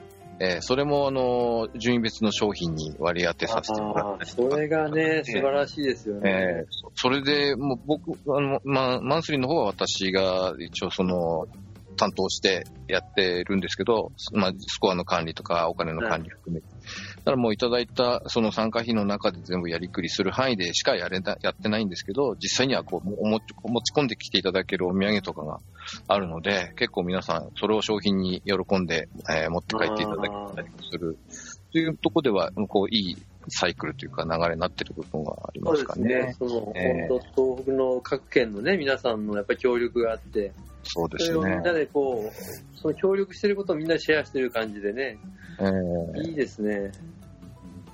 [0.41, 4.25] えーそれもあの、順位別の商品に割り当てさせてもらった。
[4.25, 6.31] それがね、素晴らしいですよね。
[6.31, 11.47] えーそそれで、もう僕、あの、まあ、マンスリーの方は私が一応その、
[11.97, 16.67] 担当してやってるんですけど、まあ、スコアの管理とかお金の管理含めて。
[17.19, 25.59] だからもういただいたその参加費の中で全部やりくりする範囲でしかやれな、やってないんですけど、実際にはこう、お持ち持ち込んできていただけるお土産とかが
[26.07, 31.17] あるので、結構皆さんそれを商品に喜んで、えー持って帰っていただけたりする。
[31.71, 33.17] というところでは、こう、いい
[33.49, 36.49] サイクルというか流れになっている部分がありますかねですね。。
[36.49, 40.51] その、えー本当東北の各県のね、皆さんのやっぱり協力があって、
[40.83, 41.63] そうですねそれをみん。
[41.63, 45.17] なでこう、その協力してることをみんなでシェアしてる感じでね、
[45.59, 46.91] えーいいですね。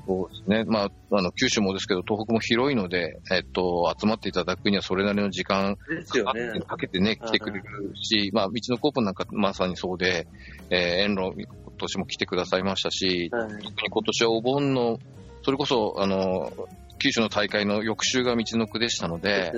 [0.08, 0.64] そうですね。
[0.66, 6.62] まあ、あの、九州もですけど、東北も広いので、えっと、集まっていただくにはそれなりの時間かけてね。
[6.62, 7.64] かけてね、来てくれる
[7.96, 10.28] し、まあ、道のコープなんかまさにそうで、
[10.70, 13.50] えー、遠路、今年も来てくださいましたし、はい。
[13.50, 15.00] 特に今年はお盆の、
[15.46, 16.52] それこそ、あの、
[16.98, 19.54] 九州の大会の翌週が道の区でしたので、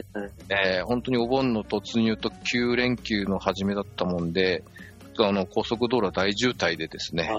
[0.50, 4.66] えー本当にお盆の突入と9連休の始めだったもんで、
[5.26, 7.30] あの、高速道路は大渋滞でですね。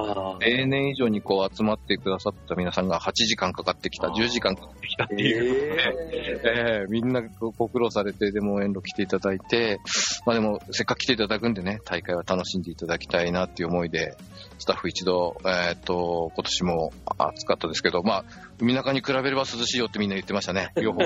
[0.40, 5.76] 例年以上にこう集まってくださった皆さんが8時間かかってきた、10時間かかってきたっていう。
[5.78, 5.98] え
[6.44, 9.80] ええみんなご苦労されて、でも遠路来ていただいて、
[10.26, 14.16] まあでも、せっかく来ていただくんでね、大会は楽しんでいただきたいなっていう思いで、
[14.58, 18.24] スタッフ一度、えーっと、今年も暑かったですけど、まあ、
[18.60, 20.70] 海中に比べれば涼しいよってみんな言ってましたね。
[20.80, 21.00] 両方。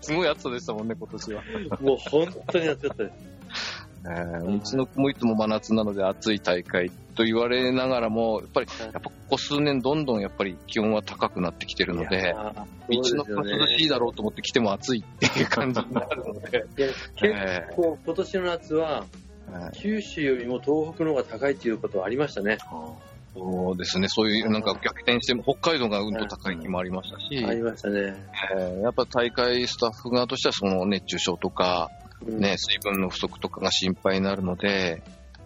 [0.00, 1.42] すごい暑さでしたもんね、今年は。
[1.42, 3.89] ーもう本当に暑かったです。
[4.04, 12.34] えー、道のくもいつも真夏なので暑い大会と言われながらも、やっぱり、やっぱここ数年どんどんやっぱり気温は高くなってきてるので、
[12.88, 16.94] 道のくそうですよね涼しいだろうと思って来ても暑いっていう感じになるので、結
[17.76, 19.04] 構今年の夏は、
[19.52, 19.78] はい。
[19.78, 22.58] 九州よりも東北の方が高いっていうことはありましたね。
[23.34, 28.14] そうですね、そういうなんか逆転しても、北海道がうんと高い日もありましたし、ありましたね。
[28.56, 35.02] えーやっぱ大会スタッフ側としてはその熱中症とか、うんね、水分の不足とかが心配になるので、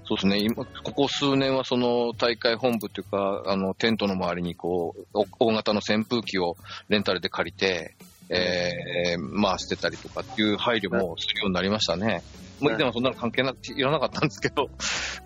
[0.07, 5.07] そうですね、今、ここ数年はその大会本部というか、あの、テントの周りにこう、
[5.39, 6.57] 大型の扇風機を
[6.89, 7.97] レンタルで借りて、
[8.29, 12.23] えー回してたりとかっていう配慮もするようになりましたね。
[12.61, 14.71] もう以前はそんなの関係なくて、いらなかったんですけど、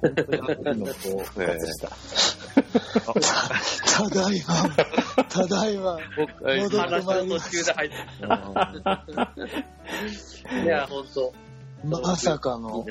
[0.01, 0.09] た
[4.09, 4.69] だいま、
[5.25, 5.99] ただいま。
[6.17, 9.05] 僕、戻ってまいりま途中で入ってきた。
[10.62, 11.33] いや、本当。
[11.85, 12.85] まさかの。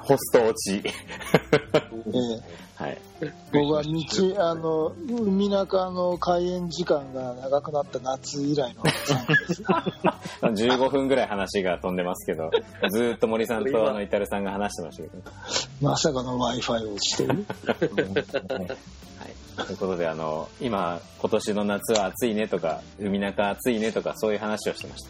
[0.00, 0.82] ホスト落ち。
[2.80, 2.98] ええはい。
[3.52, 9.62] 僕は道、あの、海中の開園時間が長くなった夏以来の参加です。
[10.72, 12.50] 15分ぐらい話が飛んでますけど、
[12.90, 15.22] ずーっと森さんとあのイタルさんが話してましたけど。
[15.80, 17.46] まさかの Wi-Fi をしてる。
[17.66, 17.74] は
[19.26, 19.66] い。
[19.66, 25.04] ということで、あの、今、今年の夏は暑いねとか、海中暑いねとか、そういう話をしてまし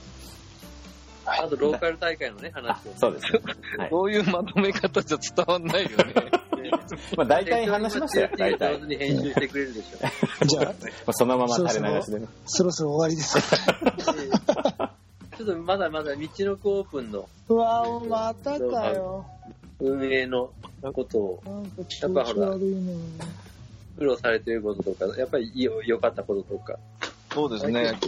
[1.27, 3.41] あと、ローカル大会のね、話を。、そうですね。
[3.79, 3.89] はい。
[3.91, 6.15] そういうまとめ方じゃ伝わんないよね。
[7.17, 8.81] まあ、大体話しましたよ、 大上体。
[8.81, 10.47] 手に編集してくれるでしょ。
[10.47, 10.73] じゃあ、ま
[11.07, 12.27] あそのまま垂れ流しでね。
[12.47, 14.93] そろそろ終わりですか。
[15.37, 19.27] ちょっとまだまだ道のくオープンのうわぁ、またかよ。
[19.81, 20.51] 運営の
[20.93, 22.95] ことをなんか調子悪いね。
[23.99, 26.79] 苦労されてることとか、やっぱり良良かったこととか。
[27.33, 27.99] そうですね。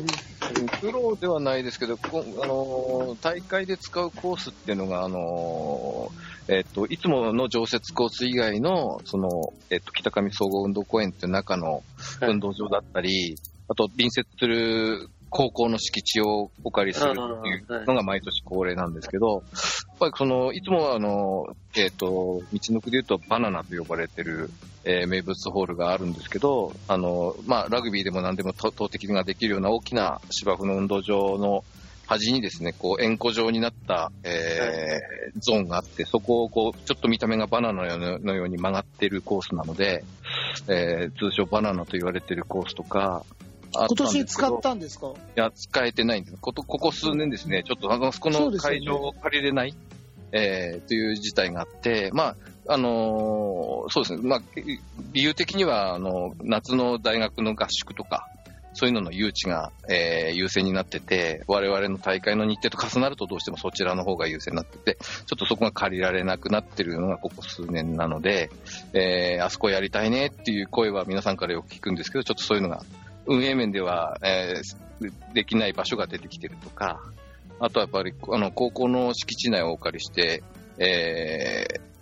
[0.80, 11.82] プロではないですけど、こあのー大会で使うコースっていうのが、あのーえっと、いつもの常設コース以外の、その、えっと、北上総合運動公園っていう中の
[12.20, 12.30] はい。
[12.30, 13.36] 運動場だったり、
[13.68, 24.50] あと、隣接する高校の敷地をお借りするっていうのが毎年恒例なんですけど、やっぱりその、いつもはあの、えっ、と、道のくで言うとバナナと呼ばれてる、
[24.84, 31.64] えー名物ホールがあるんですけど、あの、まあ、ラグビーでも何でもと投擲ができるような大きな芝生の運動場の
[32.06, 40.04] 端にですね、こう、円弧状になった、えーゾーンがあって、そこをこう、ちょっと見た目がバナナのように曲がってるコースなので、
[40.68, 43.24] えー通称バナナと言われてるコースとか、
[43.74, 45.08] あ今年使ったんですか？
[45.08, 46.36] いや、使えてないんです。
[46.40, 49.74] こと、ここ数年ですね、ちょっとあの、そこの会場を借りれない、
[50.32, 52.36] えーという事態があって、まあ、
[52.68, 54.42] あのーそうですね、まあ、
[55.12, 58.28] 理由的には、あの、夏の大学の合宿とか、
[58.76, 68.50] そういうのの誘致が、えー優先になってて、我々の大会の日程と重なるとどうしてもそちらの方が優先になってて、ちょっとそこが借りられなくなってるのがここ数年なので、
[68.92, 72.84] えーあそこやりたいねっていう声は皆さんからよく聞くんですけど、ちょっとそういうのが
[73.26, 74.86] 運営面では、えー
[75.34, 77.00] できない場所が出てきてるとか、
[77.60, 80.42] あとはやっぱり、あの、高校の敷地内をお借りして、
[80.78, 81.95] えー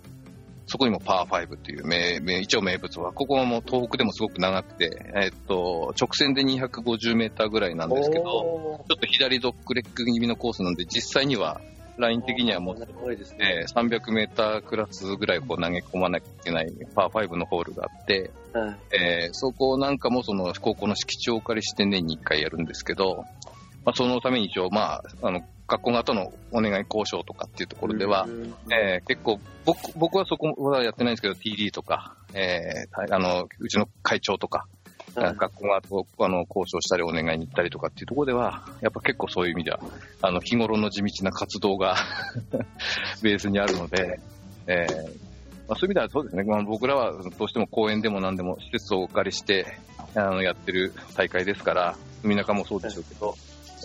[0.67, 11.61] そこにもパワー5っていう名、名一応名物は、ここはもう東北でもすごく長くて、えーっと、直線で250メーターぐらいなんですけど、おちょっと左ドッグレッグ気味のコースなんで、実際には、
[11.97, 12.87] ライン的にはもうね。
[13.39, 23.25] えー300メータークラスぐらいこう投げ込まなきゃいけないパー5のホールがあって、はいえーそこなんかもその高校の敷地をお借りして年に1回やるんですけど、
[23.85, 34.59] まあ、そのために一応、まあ、あの、学校側とのお願い交渉とかっていうところでは、うんえー結構、僕、僕はそこはやってないんですけど、TD とか、えーあの、うちの会長とか、
[35.15, 39.79] はい学校側とあの交渉したりお願いに行ったりとかっていうところでは、やっぱ結構そういう意味では、
[40.21, 41.95] あの、日頃の地道な活動が
[43.23, 44.19] ベースにあるので、
[44.67, 45.25] えー
[45.67, 49.65] まあ、そういう意味ではそうですね、まあ、僕らはどうしても公園でも何でも施設をお借りして、
[50.15, 53.35] あの、やってる大会ですから、海中もそうでしょうけど、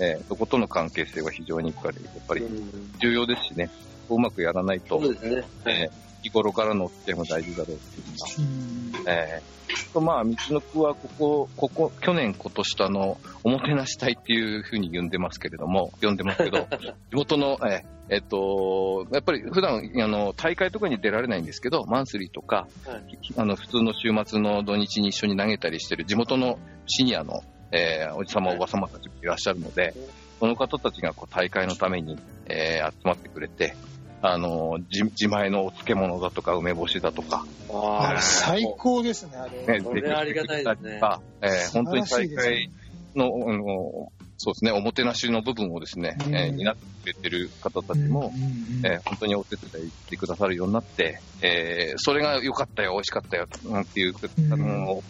[0.02, 2.94] えーそことの関係性は非常にやっぱり、やっぱりうん。
[3.00, 3.70] 重要ですしね、
[4.08, 5.34] うまくやらないと、そうですね。
[5.64, 9.02] はいえー日頃からのお付き合いも大事だろうっていうのが。
[9.02, 9.08] うん。
[9.08, 16.68] えーと、まあ、道のくはここ、ここ、去年、今年とあの、おもてなし隊っていうふうに呼んでますけれども、呼んでますけど、
[17.10, 17.82] 地元の、えー
[18.12, 23.18] えっと、やっぱり普段、あの、大会とかに出られないんですけど、マンスリーとか、はい。
[23.36, 27.40] あの、普通の週末の土日に一緒に投げたりしてる地元のシニアの、
[27.72, 29.94] えーおじさま、おばさまたちもいらっしゃるので、
[30.38, 33.74] その方たちがこう大会のために、えー集まってくれて、
[34.22, 39.78] あの、自自前のお漬物だとか、梅干しだとか、あれ最高ですね、あれ。
[39.78, 40.90] ね、これはありがたいですね。
[40.90, 42.70] 出てきたりとかえー本当に大会
[43.14, 44.12] の、あの
[44.42, 46.34] そうですね、おもてなしの部分をですね、うん。
[46.34, 54.52] えー担ってくれてる方たちも、うんうんうんえー本当にお手伝いしてくださるようになって、えーそれが良かったよ、美味しかったよ、なんていう、うん。
[54.52, 55.02] あの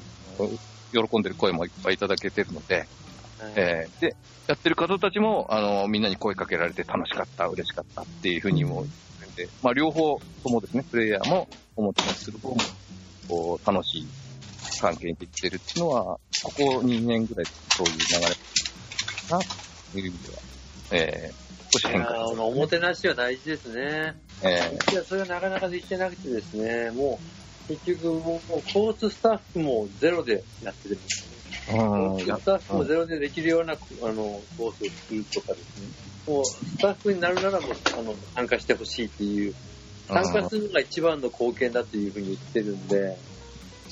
[0.93, 2.86] 喜んでる声もいっぱいいただけてるので、
[3.57, 4.16] えーで、
[4.47, 12.57] やってる方たちも、あの、みんなに声かけられて楽しかった、嬉しかったっていうふうにも言ってるんで、まあ、両方ともですね、プレイヤーも、おもてなしする方も、
[13.28, 14.09] こう、楽しい
[14.80, 18.34] 関係にできてるっていうのは、ここ2年ぐらいそういう流れ
[19.28, 19.38] かな、
[19.93, 20.43] という意味では、
[20.93, 22.09] えー、少し変化。
[22.09, 24.14] ーあのおもてなしは大事ですね。
[24.43, 33.76] えいや、それがなかなかできてなくてですね、もう、結局もう、コーススタッフもゼロでやってるんですー、コうん、ーススタッフもゼロでできるような、あ
[34.12, 35.88] の、コースを作るとかですね。
[36.26, 39.54] もう、スタッフになるならもう、あの、参加してほしいっていう、
[40.08, 43.16] 参加するのが一番の貢献だっていうふうに言ってるんで、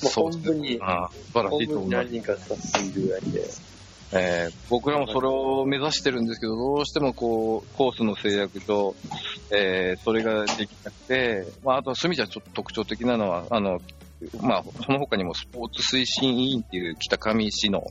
[0.01, 2.09] もう本当に、本当に何。
[2.09, 3.68] 人かスタッフいるぐらいで。
[4.11, 8.95] えー僕らもそれを目指してるんですけど、どうしてもこう、コースの制約上、
[9.51, 13.79] えーそれができなくて、まあ、あとは隅じゃちょっと特徴的なのは、あの、
[14.41, 17.85] まあ、その他にもスポーツ推進委員っていう北上市の、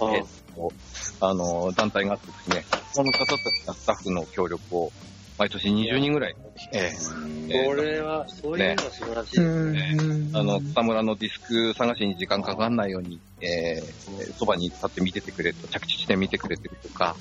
[0.00, 0.72] あえーと
[1.20, 4.92] あの、団体があってですね、その方たちがスタッフの協力を、
[5.42, 6.36] 毎年20人ぐらい、
[6.72, 9.40] えーこれは、そういうのは素晴らしい。
[9.40, 9.72] ですうん。
[9.72, 9.96] ね。
[9.98, 17.16] うんあの、草むらのディスク探しに時間かかんないように、えーそばに立って見ててくれと、着地地点見てくれてるとか、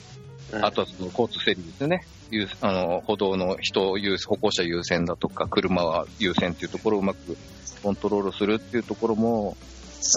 [0.51, 2.05] はいあとはその交通整理ですよね。
[2.29, 7.37] 優あの歩道の人優歩行者優先だとか、車は優先っていうところをうまく
[7.81, 9.57] コントロールするっていうところも、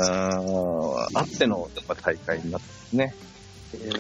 [0.01, 3.15] うーんあってのやっぱ大会になってますね。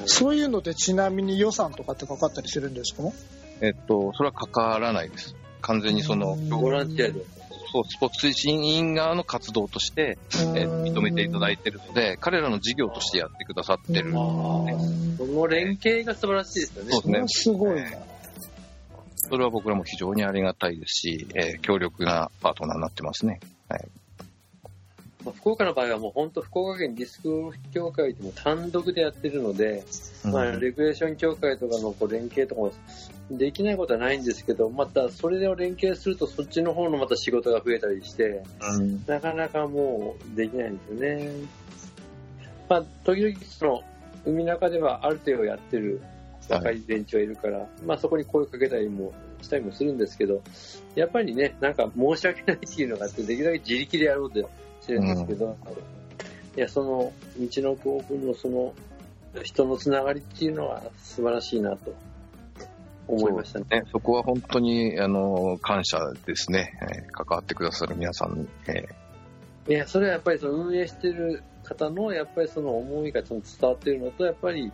[0.07, 3.03] そういうのでちなみに予算とかってかかったりするんですか？
[3.65, 5.35] えっと、それはかからないです。
[5.61, 7.25] 完全にその、うんボランティアで。
[7.73, 14.12] そうスポーツ推進委員側の活動として、えー認めていただいてるので、彼らの事業としてやってくださってる。
[14.15, 16.91] あーその連携が素晴らしいですよね。
[16.93, 17.91] そうですねすごいな。
[19.17, 23.41] それは僕らも非常にありがたいですし、えー強力なパートナーになってますね。
[25.25, 29.85] まあ福岡の場合はもう本当福岡県ディスク協会でも単独でやってるので、
[30.25, 32.72] まあ、レクレーション協会とかのこう連携とかも
[33.31, 41.31] できないことはないんですけど、またそれを連携するとそっちの方のまた仕事が増えたりして、うんなかなかもうできないんですよね。
[42.68, 43.83] まあ、時々その
[44.27, 46.03] 海中ではある程度やってる
[46.49, 50.43] 若い連中がいるから、まあそこに声かけたりもしたりもするんですけど、
[50.95, 54.49] やっぱりね、なんか申し訳ないっていうのがあって、できるだけ自力でやろうと
[54.85, 55.57] してるんですけど、
[56.57, 58.74] いや、その道のくオープンのその
[59.43, 61.95] 人のつながりっていうのは素晴らしいなと
[63.09, 63.66] 思いましたね。
[63.70, 66.78] ね、そこは本当に、あの、感謝ですね。
[66.82, 68.49] えー関わってくださる皆さんに。
[68.68, 68.85] え
[69.68, 74.70] いや、それはやっぱりその運営してる方の、やっぱりその思いがちゃんと伝わってるのと、やっぱり、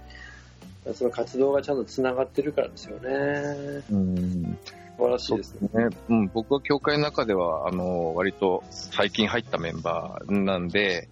[0.95, 3.09] その活動がちゃんと繋がってるからですよね。
[3.09, 4.59] ーうん
[5.01, 5.69] 素晴らしいですね。
[5.73, 11.09] ねうん、僕は協会の中では、あの、割と最近入ったメンバーなんで、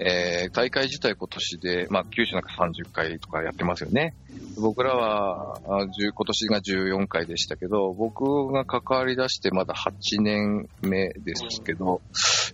[0.00, 4.14] えー大会自体今年で、まあ、九州なんか30回とかやってますよね。
[4.60, 12.00] 僕らは、あ10今年が14回でしたけど、僕が関わり出してまだ8年目ですけど、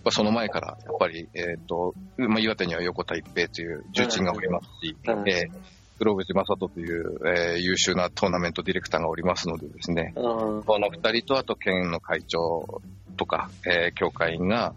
[0.03, 12.81] まあ、その前から、やっぱり、えっ、と、まあ、岩手には横田一平という重鎮がおりますし、うんえー黒渕正人という、えー優秀なトーナメントディレクターがおりますのでですね、この二人と、あと県の会長
[13.17, 14.73] とか、えー協会員が、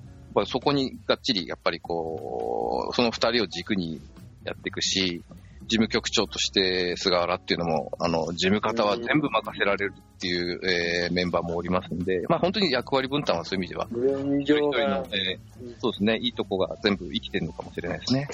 [0.46, 4.00] そこにがっちり、やっぱりこう、その二人を軸に
[4.44, 5.22] やっていくし、
[5.62, 18.28] 事務局長として菅原っていうのも、あの、事務方は全部任せられるっていう、えーメンバーもおりますんで、まあ本当に役割分担はそういう意味では、分一人一人の、、えーそうですね、いいとこが全部生きてるのかもしれないですね。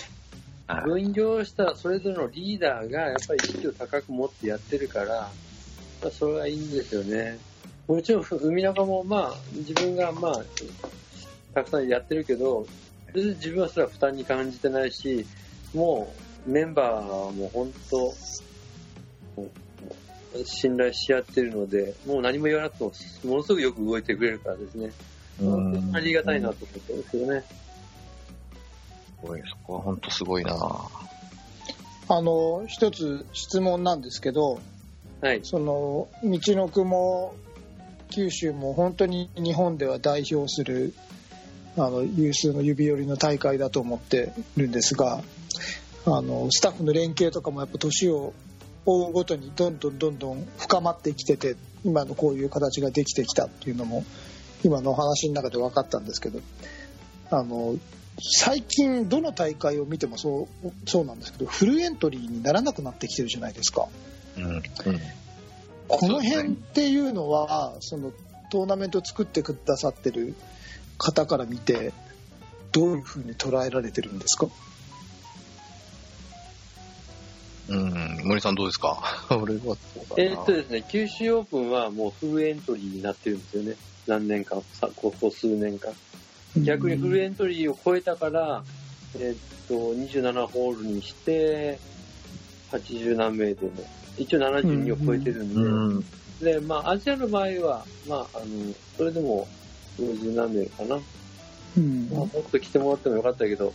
[0.66, 5.30] はい分業したそれぞれのリーダーがやっぱり意識を高く持ってやってるから、
[6.02, 7.38] まあ、それはいいんですよね。
[7.86, 10.42] もちろん海中もまあ自分がまあ
[11.54, 12.66] たくさんやってるけど、
[13.12, 15.24] 別に自分はそれは負担に感じてないし、
[15.74, 16.12] も
[16.46, 18.12] うメンバーはもう本当、
[20.44, 22.92] 信頼し合ってるので、もう何も言わなくても
[23.24, 24.90] ものすごくよく動いてくれるからですね。
[25.40, 27.40] うんありがたいなと思ってるんですけどね。
[27.40, 27.63] す
[29.24, 30.54] ごいそこは本当すごいな
[32.06, 34.60] あの、一つ質問なんですけど、
[35.20, 35.40] はい。
[35.42, 37.34] その、道のくも、
[38.10, 40.92] 九州も本当に日本では代表する、
[41.76, 45.22] あの、有数の指折りの大会だと思ってるんですが、
[46.04, 48.34] あの、スタッフの連携とかもやっぱ年を
[48.84, 54.04] 追うごとにどんどんどんどん深まってきてて、今のこういう形ができてきたっていうのも、
[54.62, 56.40] 今のお話の中で分かったんですけど、
[57.30, 57.76] あの、
[58.20, 63.88] 最近どの大会を見てもそうそうなんですけどフルエントリーにならなくなってきてるじゃないですか
[64.36, 64.44] うん。
[64.44, 64.62] うん。
[65.88, 68.12] この辺っていうのはその
[68.50, 70.34] トーナメントを作ってくださってる
[70.96, 71.92] 方から見て
[72.72, 74.46] どういうふうに捉えられてるんですか？
[77.68, 78.20] うん。
[78.24, 79.02] 森さんどうですか？
[79.30, 79.76] 俺は
[80.16, 83.76] えーっとですね、九州オープンはもうフルエントリーになってるんですよね。
[84.06, 85.92] 何年か、さここ数年間。
[86.62, 88.62] 逆にフルエントリーを超えたから、
[89.16, 89.36] えーっ
[89.68, 91.78] と、27ホールにして、
[92.70, 93.72] 80何名でも、
[94.16, 96.04] 一応72を超えてるんで、うん。
[96.40, 99.48] で、まあ、アジアの場合は、まあ、あの、それでも、
[99.98, 101.00] 50何名かな。
[101.76, 103.74] うんまあ、もっと来てもらってもよかったけど、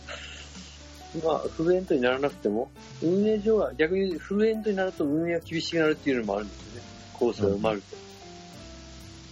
[1.22, 2.70] まあ、フルエントにならなくても、
[3.02, 6.82] 運営上は、逆にフルエントになると運営が厳しくなるっていうのもあるんですよね。
[7.12, 7.82] コースが埋まる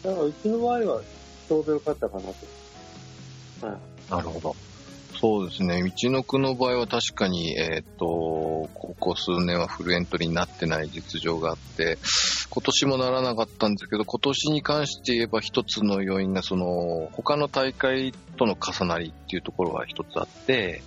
[0.02, 0.08] と。
[0.08, 1.02] だから、うちの場合は、
[1.48, 2.34] ちょうどよかったかなと。
[3.62, 4.10] はい。
[4.10, 4.56] なるほど。
[5.20, 5.82] そうですね。
[5.82, 11.98] 道のくの場合は確かに、えっ、と、ここ数年はフルエントリーになってない実情があって、
[12.50, 20.82] 今年もならなかったんですけど、今年に関して言えば一つの要因が、その、他の大会との重なりっていうところが一つあって、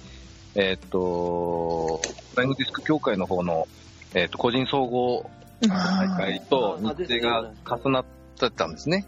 [0.56, 2.00] えっ、と、
[2.32, 3.68] フライングディスク協会の方の、
[4.14, 5.30] えっ、と、個人総合
[5.68, 8.06] 大会と日程が重なっ
[8.40, 9.06] てたんですね。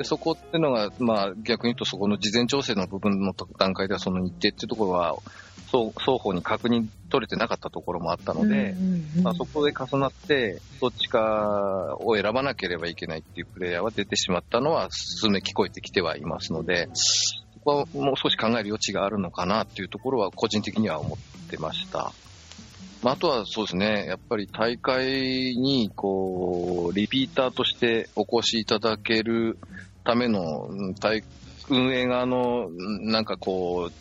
[0.00, 5.18] で、そこってのが、まあ逆に言うとそこの事前調整の部分の段階ではその日程っていうところは、
[5.66, 8.74] 双双方に確認取れてなかったところもあったので、
[9.22, 22.14] まあ、そこで重なって、どっちかを選ばなければいけないっていうプレイヤーは出てしまったのは数名聞こえてきてはいますので、そこはもう少し考える余地があるのかなっていうところは個人的には思ってました。
[23.02, 29.58] まあ、あとはそうですね、やっぱり大会に、こう、リピーターとしてお越しいただける
[30.04, 30.68] ための、
[31.68, 33.92] 運営側の、うんなんかこう、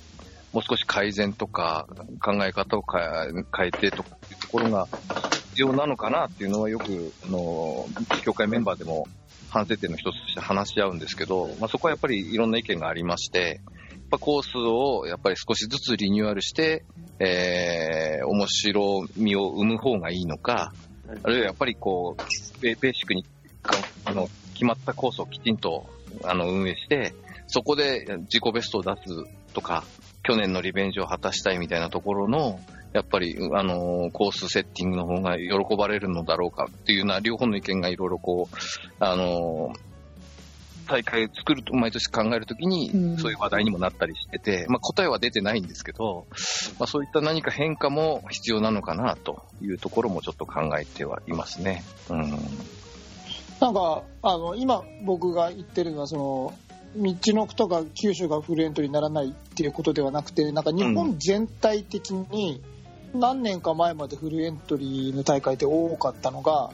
[0.52, 1.88] もう少し改善とか、
[2.24, 4.88] 考え方を変え変えてとかっていうところが
[5.50, 7.88] 必要なのかなっていうのはよく、あの、
[8.24, 9.08] 協会メンバーでも
[9.50, 16.84] 反省点の一つとして話し合うんですけど、まあ、そこはやっぱりいろんな意見がありまして、やっぱコースをやっぱり少しずつリニューアルして、
[17.20, 20.74] えー、面白みを生む方がいいのか、
[21.24, 23.26] あるいはやっぱりこう、ベベーシックに、
[24.06, 24.30] あの、
[24.60, 25.88] 決まったコースをきちんと、
[26.26, 27.14] あの、運営して、
[27.47, 29.86] そこで自己ベストを出すとか、
[30.22, 32.60] 去年のリベンジを果たしたいみたいなところの、
[32.91, 38.55] やっぱり、あの、コースセッティングの方が喜ばれるのだろうかっていうような両方の意見がいろいろこう、
[38.99, 39.72] あの、
[40.89, 46.26] 大会を作ると、毎年考えるときにうん、そういう話題にもなったりしてて、まあ答えは出てないんですけど、
[46.80, 51.84] まあそういった何か変化も必要なのかなというところもちょっと考えてはいますね。
[52.10, 52.39] うん。
[53.60, 56.53] なんかあの今僕が言ってるのはその
[56.95, 62.62] 道の区とか九州がフルエントリーにならないっていうことではなくてなんか日本全体的に
[63.14, 66.72] 何年か前までフルエントリーの大会って多かったのが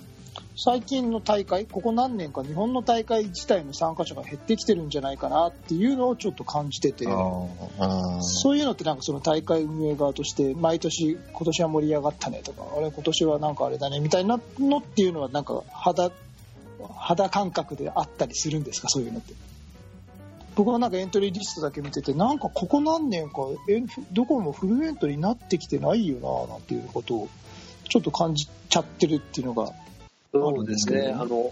[0.57, 7.05] 最近の大会ここ何年か日本の大会自体の参加者が減ってきてるんじゃないかなっていうのをちょっと感じてて。
[7.07, 7.11] あ
[8.21, 16.09] そういうのってなんかその大会運営側として毎年今年は盛り上がったねとかあれ今年はなんかあれだねみたいなのっていうのはなんか肌
[16.93, 18.89] 肌感覚であったりするんですか？
[18.89, 19.33] そういうのって。
[20.55, 23.41] 僕はなんかエントリーリストだけ見ててなんかここ何年か
[24.13, 27.29] どこもフルエントリーになってきてないよななんていうことを
[27.89, 29.73] ちょっと感じちゃってるっていうのが
[30.31, 31.13] そうですね。
[31.13, 31.51] ああの、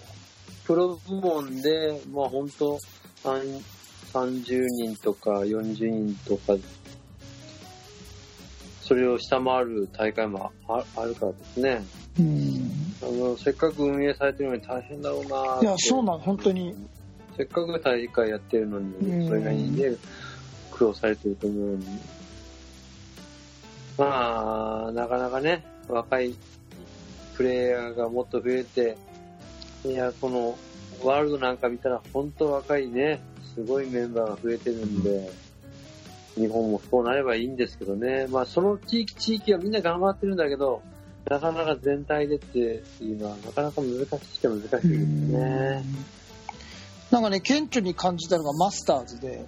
[0.66, 2.80] プロ部門で、まあ本当
[3.24, 6.54] 30人とか40人とか、
[8.84, 11.84] それを下回る大会もああるからですね。
[12.20, 12.96] うん。
[13.02, 16.76] あの、せっかく運営されてるのに大変だろうないやそうなん本当に。
[17.38, 19.28] せっかく大会やってるのに、うん。
[19.28, 19.96] それなりにね、
[20.70, 21.86] 苦労されてると思うのに。
[23.98, 26.36] まあ、なかなかね、若い
[27.36, 28.98] プレイヤーがもっと増えて、
[29.86, 30.58] いや、この、
[31.04, 33.22] ワールドなんか見たら、本当若いね、
[33.56, 35.32] すごいメンバーが増えてるんで、
[36.36, 38.28] 日本もそうなればいいんですけどね。
[38.28, 40.82] まあ、その地域、地域はみんな頑張ってるんだけど、
[41.30, 42.60] なかなか全体でって
[43.02, 45.84] いうのは、なかなか難しくて難しいですね。
[47.12, 49.46] なんかね、顕著に感じたのがマスターズで、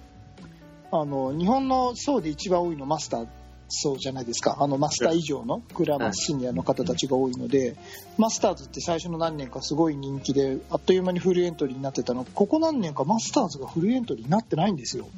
[0.92, 3.26] あの、日本の層で一番多いのマスター
[3.68, 4.56] 層じゃないですか。
[4.60, 7.76] あの、マスター以上のグラマスシニアの方たちが多いので、
[8.16, 15.08] マスターズって最初の何年かすごい人気で、あっという間にフルエントリーになってたの、ここ何年かマスターズがフルエントリーになってないんですよ。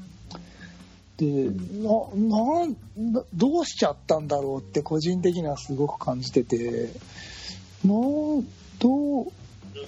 [1.18, 1.50] で、
[1.82, 6.90] な、などうしちゃったんだろうって個人的にはすごく感じてて、
[7.84, 8.46] なん、
[8.78, 9.32] どう、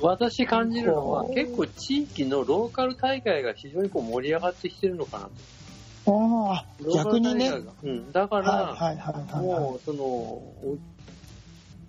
[0.03, 5.31] 私感じるのは結構地域のローカル大会が非常にこう盛り上がってきてるのかなと。
[6.07, 7.53] ああ、逆にね。
[7.83, 8.13] うん。
[8.13, 8.97] だから。
[9.41, 10.79] もう、その、お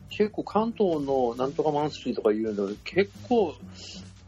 [0.10, 3.56] 結構関東のなんとかマンスリーとかいうの結構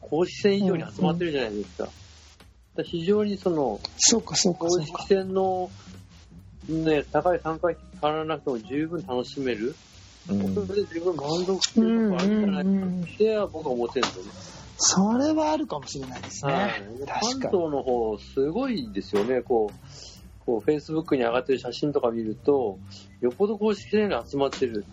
[0.02, 1.84] 公式戦以上に集まってるじゃないですか。
[1.84, 2.03] だから
[2.82, 5.06] 非常にその、そうかそうか公式そうか。
[5.08, 5.70] 戦の、
[6.68, 9.76] ね、高い参加費かからなくても十分楽しめる。
[10.30, 14.32] うんそれで十分満足してるとこあるんじゃないかなって僕は思ってるんですよね。
[14.78, 16.54] それはあるかもしれないですね。
[16.54, 16.72] はい。
[17.06, 19.42] 確関か東の方、すごいですよね。
[19.42, 22.80] こう、こう、Facebook に上がってる写真とか見ると、
[23.22, 24.86] よっぽど公式戦に集まってる。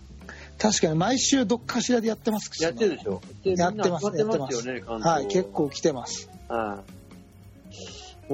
[0.59, 3.22] 確かに毎週どっかしらでやってますやってるでしょ。
[3.43, 5.12] でやってますみんな集まってますよね、関東。
[5.12, 6.28] はい、結構来てます。
[6.49, 6.59] はい。
[6.59, 6.99] もう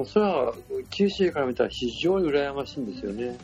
[0.05, 0.53] それは、
[0.89, 3.37] 九州から見たら非常に羨ましいんですよね。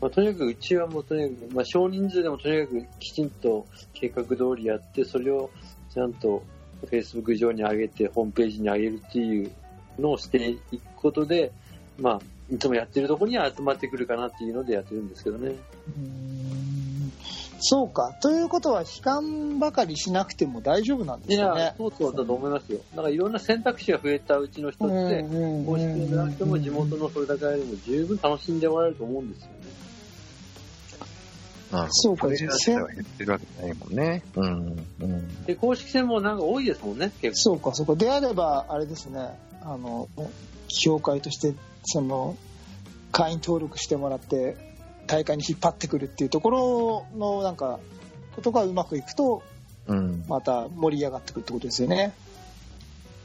[0.00, 5.50] まあ、とにかくうちはもうとにかく、まあ、少人数でもとにかくきちんと計画通りやって、それを
[5.92, 6.42] ちゃんと
[6.86, 9.50] Facebook 上に上げて、ホームページに上げるっていう
[9.98, 11.52] のをしていくことで、
[11.98, 12.20] まあ、
[12.52, 15.54] いつもやってるところには集まってくるかなっていうのでやってるんですけどね。
[17.62, 18.12] そうか。
[18.20, 21.74] ということは、悲観ばかりしなくても大丈夫なんですよね。
[21.78, 22.80] そうそうだと思いますよ。
[22.90, 25.22] だからいろんな選択肢が増えたうちの一つで、
[25.64, 29.52] 公式戦じゃなくても地元のそれだけでも十分楽しんでもらえると思うんですよね。
[31.70, 31.92] なるほど。
[31.92, 34.22] そうかれが減ってるわけじゃないもんね。
[34.34, 34.86] うん。
[35.00, 35.44] うん。
[35.44, 37.36] で、公式戦もなんか多いですもんね、結構。
[37.36, 37.94] そうか、そうか。
[37.94, 40.08] であれば、あれですね、あの、
[40.68, 41.54] 協会として、
[41.84, 42.36] その、
[43.12, 44.71] 会員登録してもらって、
[45.12, 47.78] 大会に引っ張ってくるっていうところの、なんか、
[48.34, 49.42] ことがうまくいくと、
[49.86, 50.24] うん。
[50.26, 52.14] また盛り上がってくるってことですよね。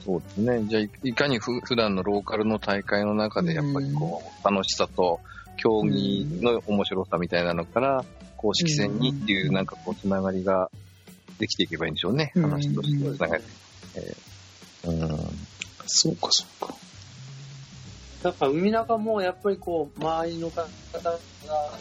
[0.03, 0.65] そうですね。
[0.65, 5.21] じゃあ、いいかにふ普段のローカルの大会の中で、やっぱりこう、楽しさと、
[5.55, 8.03] 競技の面白さみたいなのから、
[8.35, 10.69] 公式戦にっていう、なんかこう、つながりが
[11.39, 12.33] できていけばいいんでしょうね。
[12.35, 13.43] うん話としてつながり。
[13.95, 15.09] えーうん。
[15.85, 16.75] そうか、そうか。
[18.23, 20.69] だから海中もやっぱりこう、周りの方が、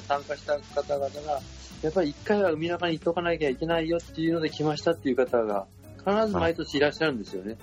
[0.07, 1.41] 参加した方々が、
[1.83, 5.67] やっぱり一回は海中に行っとかなきゃいけないよっていうので来ましたっていう方が、
[5.99, 7.57] 必ず毎年いらっしゃるんですよね。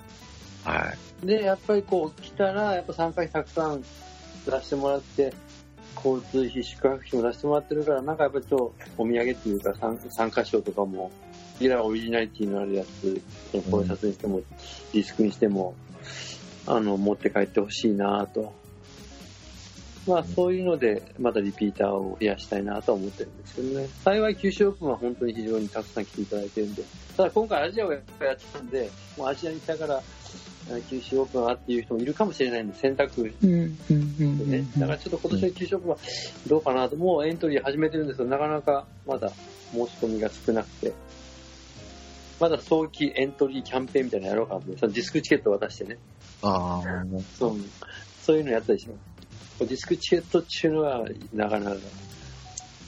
[0.64, 1.26] はい。
[1.26, 3.82] で、やっぱりこう来たら、やっぱ参加費たくさん
[4.46, 5.32] 出してもらって、
[5.96, 11.10] 交通費、宿泊費も出してもらってるから、なんかやっぱりちょっとお土産っていうか参参加賞とかも、
[11.60, 13.22] いらオリジナリティのあるやつ、
[13.52, 14.40] そのポロシャツにしても、
[14.92, 15.74] ディスクにしても、
[16.66, 18.52] あの、持って帰ってほしいなと。
[20.06, 23.88] まあそういうので、またリピーターを増やしたいなとは思ってるんですけどね。
[24.04, 26.82] 幸い九州オープンは本当に非常にたくさん来ていただいてるんで。
[27.16, 30.02] ただ今回アジアをやってたんで、もうアジアに来たから、あ
[30.88, 34.66] 九州オープンはっていう人もいるかもしれないんで、選択うん、うん、うんでね。
[34.78, 35.98] だからちょっと今年の九州オープンは
[36.46, 39.30] どうかなと、もうエントリー始めてるんですけど、なかなかまだ
[39.72, 40.92] 申し込みが少なくて、
[42.40, 45.98] まだ早期エントリーキャンペーンみたいなのやろうかと思って、そのディスクチケットを渡してね。
[46.42, 47.04] ああ、
[47.38, 47.56] そう
[48.22, 49.13] そういうのやったりします。
[49.60, 51.76] ディスクチケットっていうのは、なかなか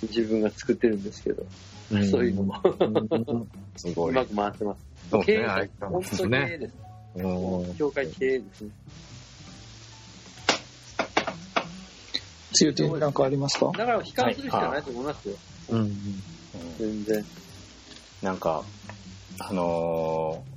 [0.02, 1.44] 自分が作ってるんですけど、
[2.10, 4.10] そういうのもうんすごい。
[4.10, 4.80] うまく回ってます。
[5.10, 5.68] そうですね。
[5.78, 6.58] 経営本当に経営ね。
[6.58, 6.74] です。
[7.16, 8.70] うん協会経営ですね。
[12.52, 13.66] 強い点なんかありますか？
[13.66, 15.34] だから悲観するしかないと思いますよ。
[15.70, 15.96] うん。
[16.78, 17.24] 全然。
[18.22, 18.64] なんか、
[19.38, 20.56] あのー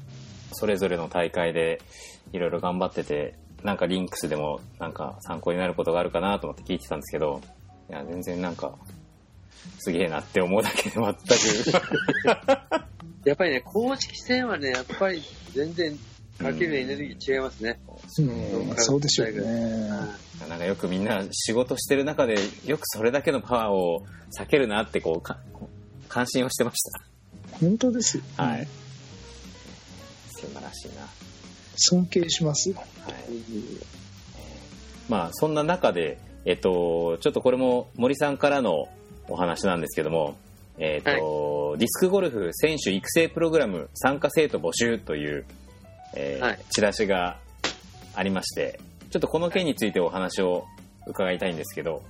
[0.51, 1.80] それぞれの大会で
[2.34, 7.41] いろいろ頑張ってて、なんかリンクスでもなんか参考になることがあるかなと思って聞いてたんですけど、
[7.89, 8.76] いや、全然なんか、
[9.80, 11.18] すげえなって思うだけで全く。
[13.26, 15.22] やっぱりね、公式戦はね、やっぱり
[15.53, 15.97] 全然
[16.38, 17.80] かけるエネルギー違いますね。
[18.20, 19.89] うん、そうでしょうね。
[20.47, 22.36] なんかよくみんな仕事してる中で、
[22.66, 24.05] よくそれだけのパワーを
[24.38, 25.38] 避けるなってこう、か
[26.07, 26.78] 関心をしてまし
[27.60, 28.22] 本当です。
[28.38, 28.68] はい。
[30.32, 31.07] 素晴らしいな。
[31.80, 32.75] 尊敬しますよ。
[32.77, 33.15] はい。
[35.07, 38.89] まあ、そんな中で、えっと、ちょっとこれも森さんからの
[39.27, 40.38] お話なんですけども、
[40.77, 45.45] えっと、ディスクゴルフ選手育成プログラム参加生徒募集という、
[46.15, 47.38] えーはいチラシが
[48.15, 48.80] ありまして、
[49.11, 50.65] ちょっとこの件についてお話を
[51.05, 52.03] 伺いたいんですけど、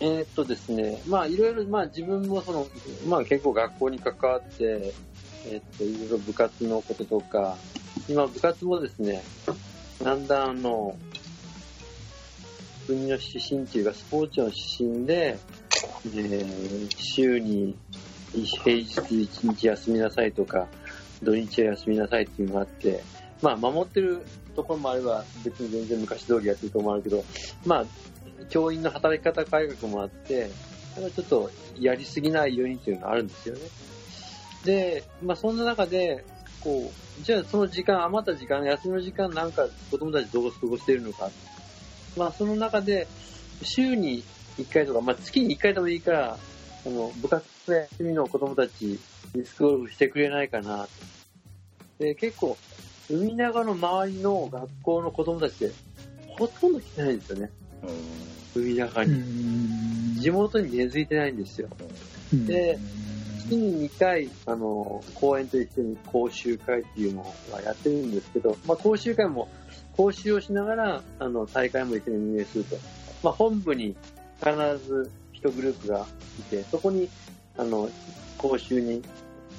[0.00, 2.66] えーっとですね、まあいろいろ、まあ自分もその、
[3.06, 4.92] まあ結構学校に関わって、
[5.46, 7.56] えーっと、いろいろ部活のこととか、
[8.08, 9.22] 今部活もですね、
[10.02, 10.96] だんだんあの、
[12.86, 14.58] 国の指針っていうか、スポーツの指
[14.92, 15.38] 針で、
[16.04, 17.76] えー週に
[18.64, 20.66] 平日1日休みなさいとか、
[21.22, 23.02] 土日は休みなさいっていうのがあって、
[23.40, 24.24] まあ、守ってる
[24.56, 27.24] ところもあれば、別に全然昔通りやってるところもあるけど、
[27.66, 27.84] まあ、
[28.48, 30.50] 教員の働き方改革もあって、
[30.96, 33.60] なんかちょっとやりすぎないようにっていうのがあるんですよね。
[34.64, 36.24] で、まあ、そんな中で、
[36.62, 41.30] こう、じゃあその時間、余った時間、休みの時間なんか子供たちどう過ごしているのか。
[42.16, 43.06] まあ、その中で、
[43.62, 44.24] 週に
[44.58, 46.38] 1回とか、まあ、月に1回でもいいから、
[46.84, 48.98] あの、部活で休みの子供たち、
[49.34, 50.88] ディスクゴルフしてくれないかな。
[51.98, 52.56] で、結構、
[53.10, 55.74] 海長の周りの学校の子供たちって、
[56.28, 57.50] ほとんど来てないんですよね。
[58.54, 59.12] 海長うに。
[59.18, 61.68] ん地元に根付いてないんですよ。
[62.32, 62.78] うんで
[63.48, 67.22] 月に2回、あの、公演と一緒に講習会っていうの
[67.52, 69.48] はやってるんですけど、まあ、講習会も、
[69.96, 72.76] 講習をしながら、あの、大会も一緒に運営すると。
[73.22, 73.94] まあ、本部に
[74.38, 74.52] 必
[74.86, 76.06] ず一グループが
[76.40, 77.08] いて、そこに、
[77.56, 77.88] あの、
[78.38, 79.02] 講習に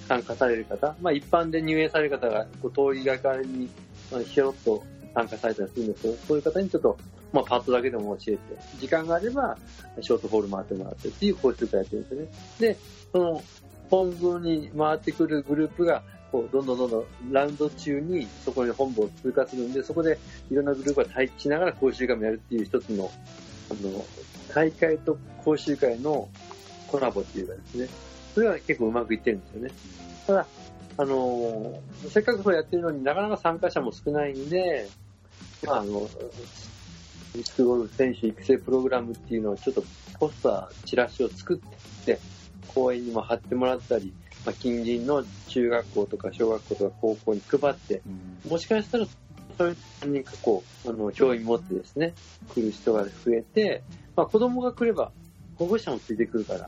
[0.07, 3.69] 参加される方、まあ、一般で入園される方が、こう通りがかりに、
[4.11, 6.97] まあ、ひょっと参加されたりするんですけど、そういう方にちょっと、
[7.31, 8.39] まあ、パッドだけでも教えて、
[8.79, 9.57] 時間があれば、
[10.01, 12.27] ショートホール回ってもらってっていう講習会やってるんですよね。
[12.59, 12.77] で、
[13.11, 13.43] その、
[13.93, 20.17] 本部に回ってくるグループが、こう、どんどんどんどんラウンド中にそこに本部を通過するんで、そこで
[20.49, 23.11] いろんなグループが待機しながら講習会もやるっていう一つの、
[23.69, 24.03] あの、
[24.51, 26.27] 大会と講習会の
[26.87, 27.87] コラボっていうかですね、
[28.33, 29.71] それは結構うまくいってるんですよね。
[30.25, 30.47] ただ、
[30.97, 31.79] あの
[32.09, 34.89] せっかくそれやってるのになかなか参加者も少ないんで、
[35.63, 36.09] まあ、あの、
[37.33, 39.83] ディスクゴルフ選手育成プログラムっていうのをちょっと
[40.17, 42.19] ポスター、チラシを作って、
[42.68, 44.14] 公園にも貼ってもらったり、
[44.45, 48.01] まあ、近隣の中学校とか小学校とか高校に配って、
[48.47, 49.05] もしかしたら、
[49.57, 52.14] そういう何かこう、あの、教員持ってですね、
[52.53, 53.84] 来る人が増えて、
[54.16, 55.11] まあ子供が来れば
[55.55, 56.68] 保護者もついてくるから、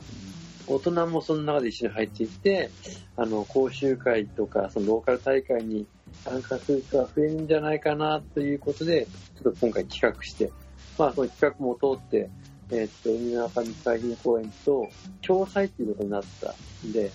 [0.66, 2.70] 大人もその中で一緒に入っていって、
[3.16, 5.86] あの、講習会とか、そのローカル大会に
[6.24, 10.50] 参加する人が増えるんじゃないかなということで、ちょっと今回企画して、
[10.98, 12.28] まあその企画も通って、
[12.70, 14.90] えーっと、海中道海浜公園と
[15.22, 16.54] 共催っていうことになった
[16.86, 17.10] んで、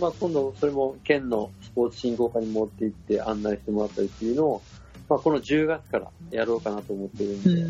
[0.00, 4.62] まあ今度それも県のスポーツ振興課に持って行って案内してもらったりっていうのを、
[5.08, 7.62] まあこの10月からやろうかなと思ってるんうで、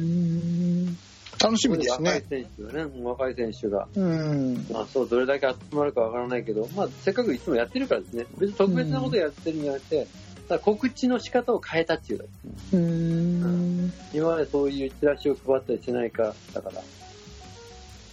[0.92, 0.96] ん
[1.42, 2.24] 楽しみです若いね。
[2.28, 4.66] 選手がね、若い選手が、うん。
[4.70, 12.24] まあそう、どれだけ集まるかわからないけど、まあせっかくいつもやってるからですね、別に特別なことやってるんじゃなくて、ただ告知の仕方を変えたっていうか、
[12.72, 13.92] うん。
[14.12, 16.82] 今までそういうチラシを配ったりしないか、だから、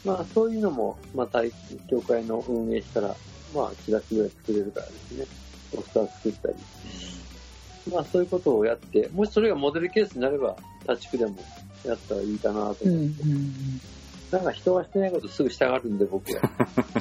[0.06, 1.52] まあそういうのも、まあ大
[1.90, 3.16] 協会の運営したら、
[3.54, 5.26] まあチラシぐらい作れるからですね、
[5.76, 6.56] ポスター作ったり、
[7.92, 10.56] まあそういうことをやって、もしそれがモデルケースになれば、
[10.88, 11.36] 立地区でも
[11.86, 13.82] やったらいいかなと思って、うん。
[14.32, 16.42] なんか人がしてないことすぐ従うんで、僕は。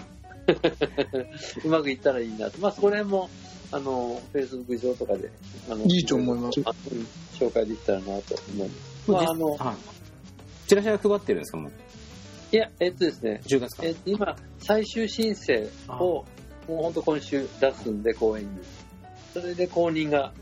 [1.65, 2.59] うまくいったらいいなと。
[2.59, 3.31] まあ、そこら辺も、
[3.71, 5.31] あの、Facebook 上とかで、
[5.69, 6.61] あの、いいと思います。
[7.39, 9.11] 紹介できたらなと思います。
[9.11, 9.77] まあ、あの、はい。
[10.69, 11.73] チラシは配ってるんですかもう？
[12.51, 13.83] いや、えっとですね、10月か。
[13.85, 16.25] えっと、今、最終申請を、
[16.67, 18.51] もう本当今週出すんで、公園に。
[19.35, 20.33] それで公認が、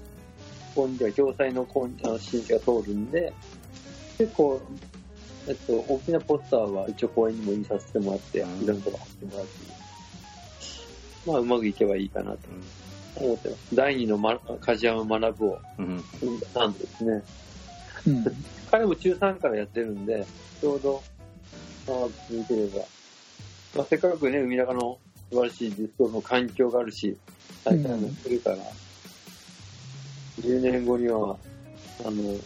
[0.74, 3.32] 公認では共済の公認あの申請が通るんで、
[4.18, 4.60] で、こ
[5.46, 8.62] う、えっと、大きなポスターは一応公園にも印刷してもらって、うん。
[8.62, 9.50] イベントが貼ってもらって、
[11.26, 12.38] まあ、うまくいけばいいかなと。
[12.48, 12.56] 思
[13.34, 13.74] ってます。
[13.74, 16.04] 第二の、ま、梶山学ぶをうん
[16.54, 17.22] 生んですね。
[18.06, 18.24] うん。
[18.70, 20.26] 彼も中3からやってるんで、
[20.60, 21.02] ちょうど、
[21.86, 21.96] まあ、
[22.28, 22.84] 続いてれば。
[23.76, 24.98] まあ、せっかくね、海中の
[25.30, 27.16] 素晴らしいディスコの環境があるし、
[27.64, 28.56] 大会もするから、
[30.40, 31.36] 10年後には、
[32.04, 32.38] あの、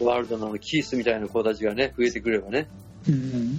[0.00, 2.68] ワールドのキースみたいな子たちがね、増えてくればね、
[3.08, 3.52] うん。
[3.54, 3.58] ね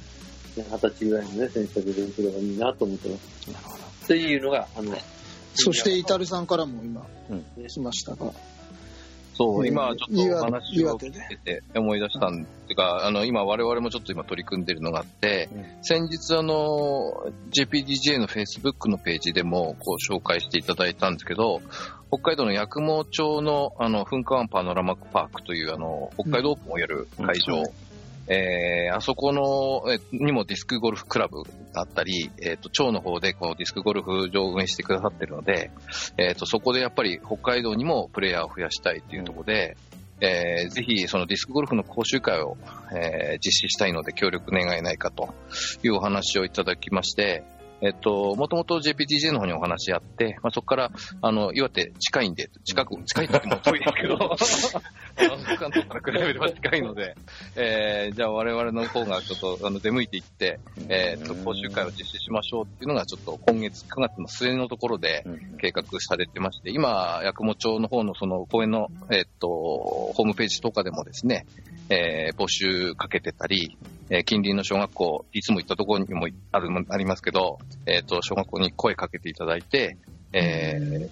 [0.56, 3.52] 二十歳ぐらいのね、選手が出てくればいいなと思ってます。
[3.52, 4.98] なるほどっていうのが、あの、
[5.54, 8.32] そして、イタルさんからも今うん、来ましたが。
[9.36, 15.49] そう、えー今ちょっとお話を聞いてて思い出したんてか、あの、今我々もちょっと今取り組んでるのがあって、
[15.82, 21.62] 先日あの、JPDJ の Facebook のページでもこう紹介していただいたんですけど、
[22.10, 27.64] 北海道の八雲町のあの、噴火湾パノラマパークというあの、北海道オープンをやる会場、
[28.28, 31.43] えーあそこの、えにもディスクゴルフクラブ
[31.74, 35.71] があったり、えっ、と、町の方でこうディスクゴルフ場を運営してくださってるので、
[36.17, 39.78] えっ、と、そこでやっぱり北海道にもプレイヤーを増やしたいというところで、
[40.21, 42.55] えぜひそのディスクゴルフの講習会を、
[42.95, 45.34] え実施したいので協力願えないかと
[45.84, 47.43] いうお話をいただきまして、
[47.84, 57.15] えっと、もともと JPTJ の方にお話しあって、まあ、そこから、あの、岩手近いんで、近く、近いって言っても遠いですけど、 あの関東から比べれば近いので、
[57.57, 71.45] えー、じゃあ我々の方がちょっと、あの、出向いていって、えーっと、講習会を実施しましょうっていうのが、ちょっと今月9月の末のところでうん計画されてまして、今、八雲町の方のその公園の、えーっと、ホームページとかでもですね、
[71.89, 73.77] えー募集かけてたり、
[74.09, 79.97] えー近隣の小学校、いつも行ったところにもあるありますけど、えっと、小学校に声かけていただいて、
[80.31, 81.09] えー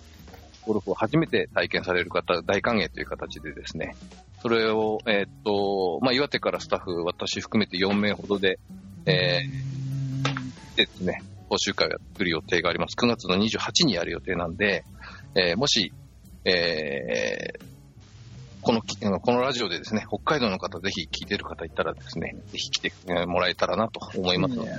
[0.64, 3.96] ゴルフを初めて体験される方、大歓迎という形でですね、
[4.42, 8.60] それを、えっと、まあ、岩手からスタッフ、私含めて4名ほどで、
[9.08, 12.96] えーですね、講習会をやってる予定があります。
[12.96, 14.84] 9月の28にやる予定なんで、
[15.36, 15.92] えーもし、
[16.46, 17.71] えー
[18.62, 24.72] このき、このラジオでですね、北海道の方、ぜひ聞いてる方いたらですね、ぜひ来てえーもらえたらなと思いますので、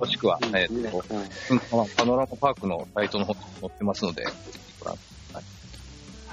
[0.00, 4.96] もしくは、えーっと、うんパノラマパークのサイトの方に載ってますので、ぜひご覧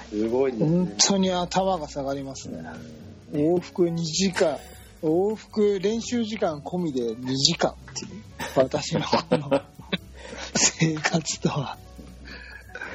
[0.10, 0.96] すごいです本ね。
[1.00, 2.64] 当に頭が下がりますね。
[3.34, 4.58] 往復2時間、
[5.04, 8.22] 往復練習時間込みで2時間っていう、
[8.56, 9.62] 私のこの
[10.56, 11.78] 生活とは。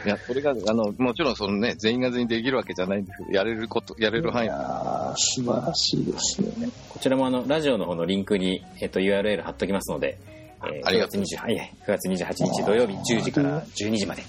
[0.04, 6.68] いや、それが、あの、もちろんそのね、全員が全員できるわけじゃないんですけど、やれること、やれる範囲いやー素晴らしいですね。
[6.88, 14.22] こちらもあの、ラジオの方のリンクに、えっと、URL 貼っときますので、えー9月ありがとう20はい9月28日土曜日10時から12時まで、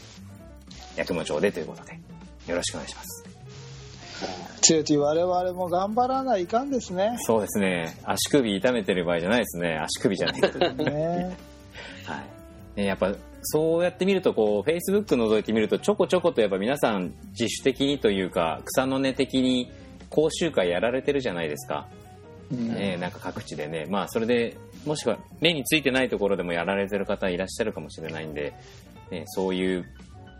[0.97, 1.99] 八雲町でということで、
[2.47, 3.31] よろしくお願いします。
[4.61, 7.17] 強い我々も頑張らないかんですね。
[7.21, 7.97] そうですね。
[8.03, 9.79] 足首痛めてる場合じゃないですね。
[9.79, 10.59] 足首じゃないと。
[10.59, 10.75] はい。
[10.75, 11.37] ね
[12.75, 13.13] ねやっぱ、
[13.43, 19.71] そうやって見ると、こう、Facebook 覗いてみると、ちょこちょことやっぱ皆さん自主的にというか、草の根的に
[20.09, 21.87] 講習会やられてるじゃないですか。
[22.51, 28.53] うんね、なんか各地でね、まあそれでもしくは目についてないところでもやられてる方いらっしゃるかもしれないんで、
[29.09, 29.85] ね、そういう、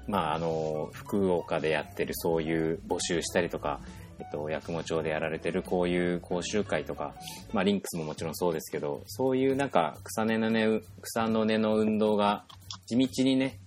[0.08, 3.80] まああの、福岡でやってるそういう募集したりとか、
[4.22, 7.16] えっと、八雲町でやられてるこういう講習会とか、
[7.54, 12.44] まあリンクスももちろんそうですけど、そういうなんか草根の根、草の根の運動が
[12.86, 13.58] 地道にね、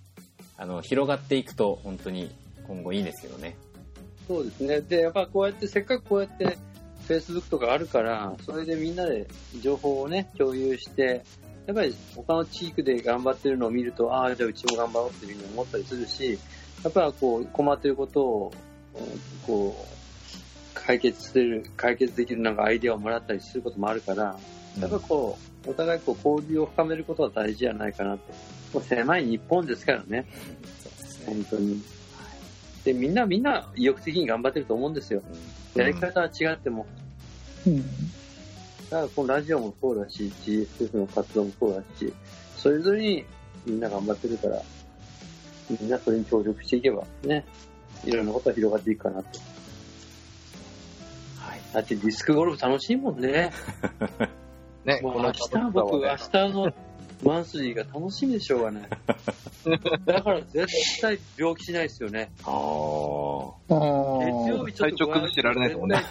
[0.57, 2.33] あの、広がっていくと本当に
[2.67, 3.57] 今後いいですけどね。
[4.27, 4.79] そうですね。
[4.79, 6.57] で、やっぱこうやって、せっかくこうやって、
[7.09, 9.27] Facebook とかあるから、それでみんなで
[9.61, 11.23] 情報をね、共有して、
[11.67, 16.39] やっぱり他の地域で頑張ってるのを見ると、ああ、じゃあうちも頑張ろうっていうふうに思ったりするし、
[16.83, 18.53] やっぱりこう、困ってることを、
[19.45, 20.04] こう、
[20.85, 24.37] 解決する、解決できるなんかアイデアをもらったりすることもあるから、
[24.79, 28.33] やっぱこう、お互いこう交流を深めることは大事じゃないかなって。
[28.73, 30.25] もう狭い日本ですからね。
[31.25, 31.81] 本当に。
[32.83, 35.23] で、みんなみんな意欲的に頑張ってると思うんですよ。
[35.75, 36.85] やり方は違っても。
[37.65, 37.83] うん
[38.89, 42.13] だからこのラジオもそうだし、GSF の活動もそうだし、
[42.57, 43.25] それぞれに
[43.65, 44.61] みんな頑張ってるから、
[45.69, 47.43] みんなそれに協力していけばね、
[48.03, 49.39] いろんなことが広がっていくかなと。
[51.75, 51.81] はい。
[51.81, 53.51] だってディスクゴルフ楽しいもんね。
[54.85, 55.39] ね、もう明日
[55.73, 56.73] 僕、明日の
[57.23, 58.83] マンスリーが楽しみでしょうがない。
[60.05, 62.31] だから絶対病気しないですよね。
[62.43, 62.53] ああ。
[62.53, 63.79] あ
[64.19, 66.03] 月ー曜日ちょっと体調崩してられないですもんね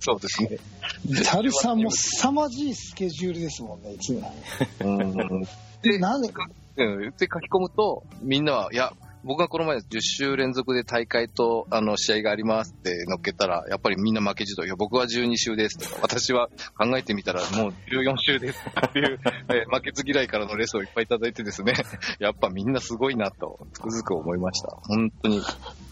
[0.00, 0.58] そうですね。
[1.06, 4.34] ビタルさんも凄まじいスケジュールですもんね、いつも。
[4.80, 5.46] うん。
[5.82, 6.32] で、なんで、
[6.76, 8.92] うん、で書き込むと、みんなは、いや、
[9.22, 19.20] 僕がこの前10週連続で大会と、あの、試合がありますって乗っけたら、やっぱりみんな負けじと、いや、僕は12週ですとか、私は考えてみたらもう14週ですとかっていう、
[19.52, 21.74] え負けず嫌いからのレッスをいっぱいいただいてですね、
[22.18, 24.68] やっぱみんなすごいなと、つくづく思いました。
[24.84, 25.42] 本当に、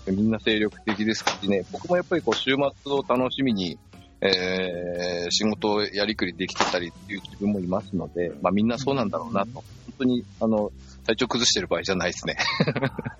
[0.07, 3.79] みんな精力的ですしね、僕もやっぱりこう、週末を楽しみに、
[4.21, 9.65] えー仕事をやりくりできてたりっていう自分もいますので、まあみんなそうなんだろうなと、本
[9.99, 10.73] 当に、あの、
[11.09, 12.37] 体調崩してる場合じゃないですね。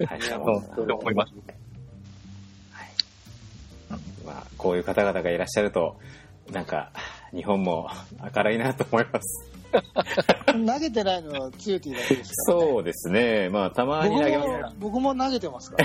[0.07, 1.33] はいいやうんって思います。
[4.27, 5.99] まあ、こういう方々がいらっしゃると、
[6.53, 6.93] なんか、
[7.35, 7.89] 日本も
[8.35, 9.51] 明るいなと思います。
[10.53, 13.49] 投げてないのは強いてだけですから、そうですね。
[13.49, 15.79] まあ、たまに僕投げますも、僕も投げてますか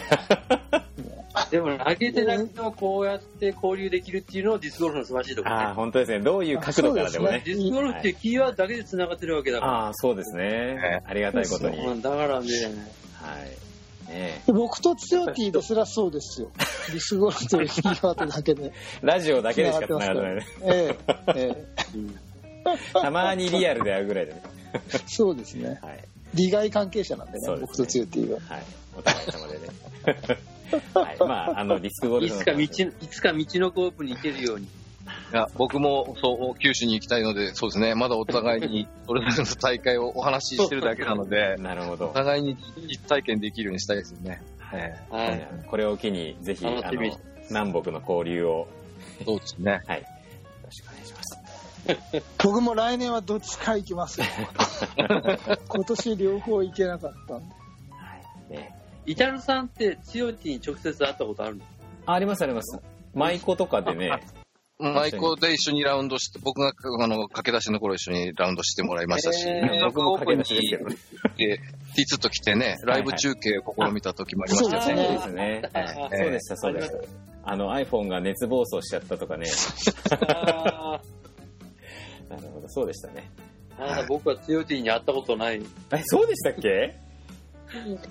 [0.71, 0.83] ら。
[1.49, 6.19] でも投げてなくてもこうやって交流できるっていうのをディスクゴルフの素晴らしいところねああ、本当ですね。
[6.19, 7.35] どういう角度からでもね。
[7.35, 9.71] あそうディスクゴルフっていうキーワードだけで繋がってるわけだから。
[9.71, 11.01] ああ、そうですね。
[11.05, 12.01] ありがたいことに。
[12.01, 12.47] だからね、
[14.07, 16.51] ね僕と強いですらそうですよ。
[16.91, 18.71] ディスゴルフというキーワードだけで。
[19.01, 20.47] ラジオだけでしか繋がってないね。
[20.63, 21.65] ええ、え
[21.95, 22.19] うん
[22.93, 24.41] たまにリアルで会うぐらいでね。
[24.73, 25.79] え、そうですね。
[25.83, 26.03] はい。
[26.33, 28.39] 利害関係者なんでね、ですね僕と強いは。
[28.47, 28.63] はい。
[28.97, 29.67] お互い様でね。
[30.93, 31.17] はい。
[31.19, 32.67] まあ、あの、ディスクゴルいフのつか道の、い
[33.07, 34.65] つか道のコープに行けるように。
[34.65, 42.13] いや、僕もそう、九州に行きたいので、そうですね、まだお互いに それぞれの大会をお話ししてるだけなので、なるほどお。
[42.13, 44.41] 互いに実体験できるようにしたいですよね。
[44.73, 45.47] えはい。
[45.67, 47.17] これを機に、ぜひ、あの楽しみ、
[47.49, 48.67] 南北の交流を、
[49.19, 49.71] えそうですね。
[49.71, 49.79] よ
[50.63, 51.37] ろしくお願いします。
[52.41, 54.27] 僕も来年はどっちか行きますよ。
[55.67, 57.55] 今年両方行けなかったんで。
[57.91, 58.15] は
[58.49, 58.53] い。
[58.53, 58.82] ね。
[59.05, 61.63] イタルさんって、強いティに直接会ったことあるの？
[62.05, 62.79] あありますあります。
[63.13, 64.11] 舞妓とかでね、
[64.79, 70.95] マイコで一緒にラウンドして、僕があの駆け出しの頃一緒にラウンドしてもらいましたし、えーニューヨークオープンに僕も駆け出しですけどね
[71.37, 71.59] で
[72.17, 76.09] T2 と来てね、ライブ中継を試みた時もありましたそうよですねそうですね。
[76.11, 76.97] そうでした、そうでした。
[77.45, 79.45] あの iPhone が熱暴走しちゃったとかね。
[80.35, 81.01] あ
[82.29, 83.29] なるほど、そうでしたね。
[84.07, 85.61] 僕は強いティに会ったことない。
[85.91, 86.95] え、そうでしたっけ？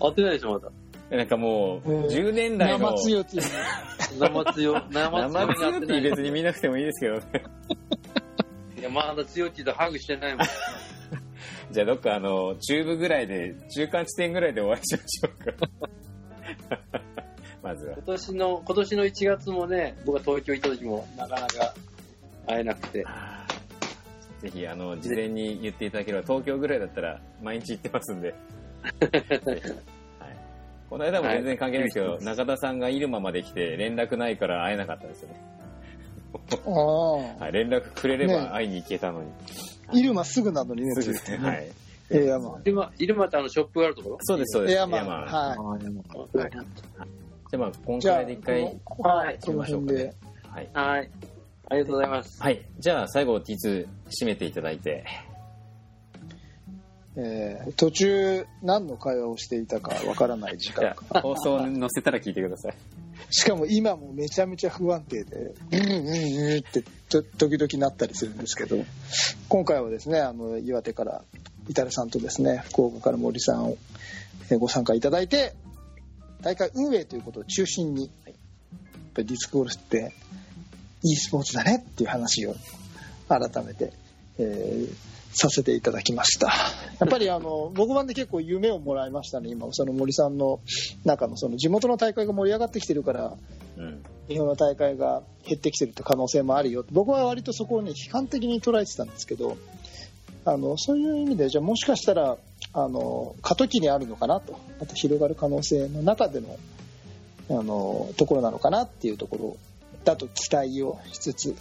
[0.01, 0.71] 会ってないでしょ、まだ。
[1.17, 3.43] なんかもう、うん10年来の生強っていう
[4.19, 5.81] 生強、生生強。
[5.81, 7.23] 別に見なくてもいいですけどね。
[8.79, 10.47] いや、まだ強いティとハグしてないもん。
[11.71, 17.01] じゃあどっかあの、中部ぐらいで、中間地点ぐらいでお会いしましょうか。
[17.63, 18.03] まずは今。
[18.05, 21.75] 年の、今年の1月もね、僕が東京行った時もなかなか
[22.47, 23.05] 会えなくて。
[24.41, 28.35] ぜひ、あの、事前に言っていただければ、東京ぐらいだったら毎日行ってますんで。
[30.93, 35.41] はい、この間も全然関係ないですけど、中田さんが入間まで来て連絡ないから会えなかったですよね。
[36.67, 36.71] あ
[37.45, 39.31] はい、連絡くれれねば会いに行けたのに。
[39.89, 39.99] あ。
[39.99, 41.39] イルマすぐなのにね、そうですね。
[41.39, 41.71] はい。
[42.11, 42.63] エアマン。
[42.65, 44.19] イルマ、イルマってあのショップがあるところ？
[44.21, 44.75] そうです、そうです。
[44.77, 45.05] エアマン。
[45.05, 46.47] エはじゃ
[47.55, 49.39] あまあ、今回で一回、、はい。
[49.41, 50.15] この辺で。
[50.49, 50.69] はい。
[50.73, 51.11] はい。
[51.69, 52.43] ありがとうございます。
[52.43, 52.63] はい。
[52.79, 55.05] じゃあ、最後、T2 締めていただいて。
[57.17, 62.75] えー途中何の会話をしていたかわからない時間あ、放送載せたら聞いてください。
[63.31, 68.77] しかも今もめちゃめちゃ不安定で、うんうんうんってと時々なったりするんですけど、
[69.49, 71.23] 今回はですね、あの、岩手から、
[71.69, 73.77] イタルさんとですね、福岡から森さんを
[74.51, 75.55] えーご参加いただいて、
[76.43, 78.35] 大会運営ということを中心に、やっ
[79.15, 80.13] ぱりディスクゴルフって
[81.03, 82.55] e スポーツだねっていう話を
[83.29, 83.93] 改めて、
[84.39, 86.49] えーさせていただきました。
[87.01, 90.61] やっぱりあの、僕版で結構夢をもらいましたね、今、その森さんの
[91.05, 93.37] 中のその地元の大会が盛り上がってきてるから、
[93.77, 94.03] うん。
[94.29, 99.57] 日本の大会が減ってきてるって可能性もあるよ僕は割とそこをね批判的に捉えてたんですけど
[100.45, 102.37] あのそういう意味でじゃあもしかしたら
[102.75, 106.59] あの過渡期にあるのかなとまた広がる可能性の中での
[107.51, 109.57] あのところなのかなっていうところ
[110.05, 111.57] だと期待をしつつ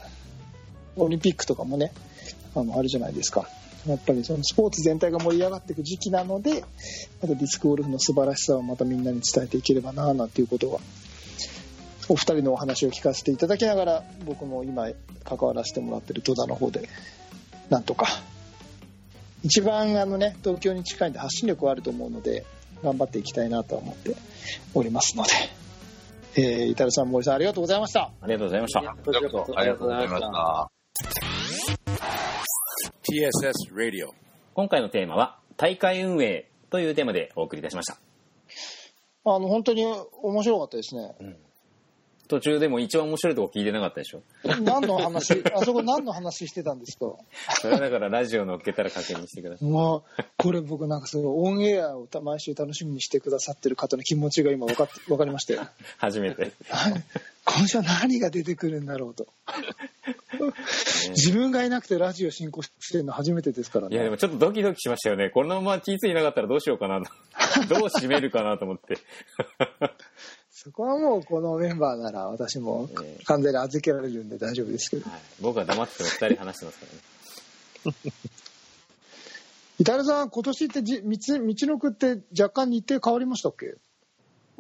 [0.96, 1.92] オリンピックとかもね
[2.56, 3.48] あのあるじゃないですか
[3.88, 6.64] やっぱりそのスポーツ全体が盛り上がっていく時期なので
[7.22, 10.80] またディスクゴルフの素晴らしさをまたみんなに伝えていければななんていうことは
[12.10, 14.88] お二人のお話を聞かせていただきながら僕も今
[15.24, 16.88] 関わらせてもらってる戸田の方で
[17.70, 18.08] なんとか
[19.44, 22.46] 一番あのね東京に近いんで発信力はあると思うので
[22.84, 24.16] 頑張っていきたいなとは思って
[24.74, 25.30] おりますので、
[26.36, 28.80] えー、イタルさん森さんありがとうございましたありがとうございました。
[28.80, 30.22] ありがとうございまし。
[30.22, 31.31] た。
[33.04, 34.10] TSS Radio.
[34.54, 37.98] 今回のテーマは、大会運営というテーマでお送りいたしました。
[39.24, 41.16] あの本当に面白かったですね。
[42.28, 44.24] 途中でも一番面白いとこ聞いてなかったでしょ？
[44.64, 45.44] 何の話？
[45.54, 47.08] あそこ何の話してたんですか？
[47.60, 49.70] それはだからラジオ乗っけたら確認してください。
[49.70, 55.68] もうこれ僕なんかすごいオンエアをた毎週楽しみにしてくださってる方の気持ちが今分かって分かりましたよ。
[56.00, 56.54] 初めて。
[57.44, 59.28] 今週は何が出てくるんだろうと
[61.10, 65.30] 自分がいなくてラジオ進行してるの初めてですからいやでねもちょっとドキドキしましたよね。
[65.30, 67.10] このまま T2 いなかったらどうしようかなと。
[67.68, 68.98] どう締めるかなと思って。
[70.52, 76.86] そこはもうこのメンバーなら私もええ完全に預けられるんで大丈夫ですけどはい、僕は黙ってても2人話してますか
[77.86, 78.14] らね。
[79.80, 83.74] イタルさん今年ってじ道道のくって若干日程変わりましたっけ？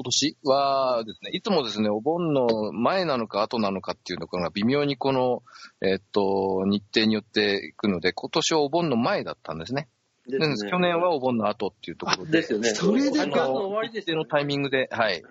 [0.02, 5.44] 今年はですね、いつもですね、お盆の前なのか後なのかっていうところが微妙にこの、
[5.80, 9.90] えっと、日程によっていくので、今年はお盆の前だったんですね。
[10.28, 12.70] す去年はお盆の後っていうところで、ですよね。
[12.70, 13.26] それでか。
[13.26, 15.22] 8月の終わりです一定のタイミングで、はい。
[15.22, 15.30] だ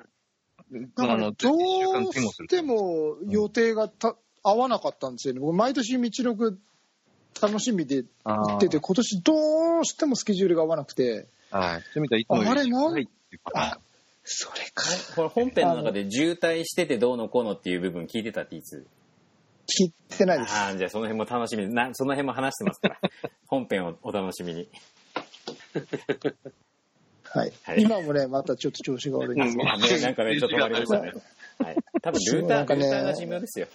[0.95, 4.15] からあの、どうしても予定がた
[4.45, 5.41] 合わなかったんですよね。
[5.41, 6.61] 僕毎年道のく
[7.43, 11.27] 楽しみで行ってて今年どうしてもスケジュールが合わなくて。
[11.51, 11.83] はい。
[11.93, 13.09] そういう意味ではいつもよりあれなん？
[13.55, 13.79] あ
[14.23, 14.85] それか
[15.17, 18.85] これ本編の中で渋滞しててどうのこうのっていう部分聞いてた T2。
[19.71, 22.99] 聞いてないですああ、じゃあその辺も楽しみにな、その辺も話してますから。
[23.47, 24.69] 本編をお楽しみに。
[27.25, 31.13] はい、はい今もねまたちょっと調子が悪いんですけどあね、なんかね、 ちょっと終わりましたね。
[31.59, 31.77] はい。
[32.03, 33.69] 多分ルーター、そうなんかねルーターが寿命ですよ。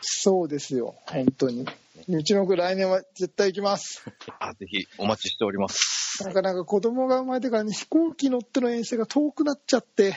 [0.00, 1.66] そうですよ、本当に。
[2.08, 4.02] うちの子来年は絶対行きます。
[4.40, 6.24] あぜひお待ちしております。
[6.24, 10.14] なかなか子供が生まれてからね、飛行機乗っての遠征が遠くなっちゃって、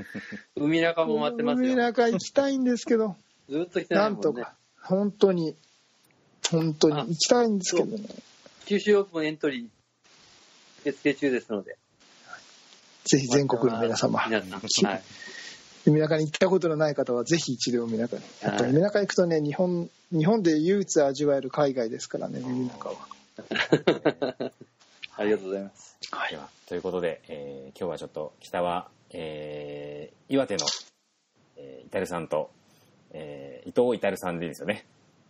[0.56, 1.76] 海中も待ってます海よ。
[1.76, 3.16] 中行きたいんですけど、
[3.48, 4.22] ずっと来てなないんもんね。
[4.22, 5.56] とか、本当に、
[6.50, 8.08] 本当にあ行きたいんですけどね、
[8.66, 9.68] 九州オープンエントリー
[10.80, 11.76] 受付中ですので。
[13.04, 14.90] ぜひ全国の皆様、皆さん。
[14.90, 15.02] はい。
[15.86, 18.22] 海中に行ったことのない方はぜひ一度海中に。
[18.42, 22.94] やっぱはい海中行くとね、日本、日本で唯一味わえる海外ですからね、海中は。
[25.16, 25.96] ありがとうございます。
[26.30, 30.66] ではということで、えー今日はちょっと北は、えー岩手の、
[31.56, 32.50] えー、イタルさんと、
[33.12, 34.84] えー伊藤イタルさんでいいですよね。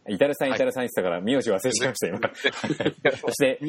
[0.09, 2.21] イタルさん、はいイタルさん言ってたから、名字忘れちゃいました、今。
[3.21, 3.65] そして、え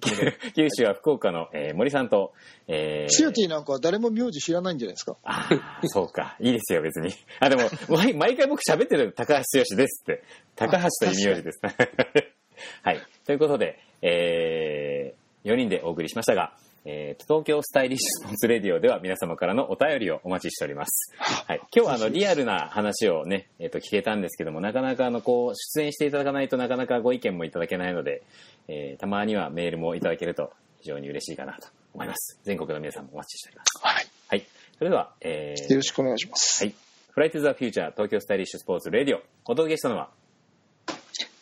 [0.00, 2.32] ー 九州は福岡の、えー森さんと、
[2.68, 5.16] えーシオティなんかは誰も名字知らないんじゃないですか？
[5.22, 5.48] あ
[5.82, 6.36] あ、そうか。
[6.40, 7.12] いいですよ、別に。
[7.40, 10.22] あ、でも、毎毎回僕喋ってる高橋剛ですって。
[10.56, 11.60] 高橋という名字です。
[12.82, 13.00] はい。
[13.24, 16.54] ということで、えー、4人でお送りしましたが、
[16.88, 21.12] えー、東京スタイリッシュスポーツレディオでは皆様からのお便りをお待ちしております。
[21.18, 21.60] はい。
[21.74, 28.22] 今日はあの、リアルな話をね、えっ、と、聞けたんですけども、なかなかあの、こう、出演していただかないとなかなかご意見もいただけないので、
[28.68, 32.38] えー、たまにはメールもいただけると非常に嬉しいかなと思います。
[32.44, 33.80] 全国の皆さんもお待ちしております。
[33.82, 34.06] はい。
[34.28, 34.46] はい。
[34.78, 36.64] それでは、えー、よろしくお願いします。
[36.64, 36.74] はい。
[37.10, 39.22] フライトザフューチャー東京スタイリッシュスポーツレディオ。
[39.46, 40.10] お届けしたのは、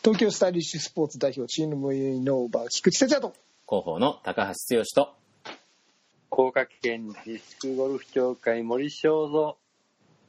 [0.01, 3.33] 東京スタイリッシュスポーツ代表チームイノーバー菊池哲也と、
[3.67, 5.24] 広報の高橋剛と、
[6.35, 9.55] 福岡県ディスクゴルフ協会森正蔵。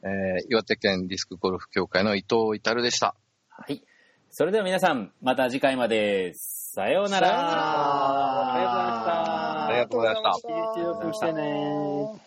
[0.03, 3.13] えー岩手県ディスクゴルフ協会の伊藤至でした。
[3.49, 3.83] はい。
[4.29, 6.31] それでは皆さん、また次回まで。
[6.33, 7.27] さようなら。
[7.27, 10.47] さようならありがとうございました。
[10.47, 12.26] ありがとうございました一日よくしてね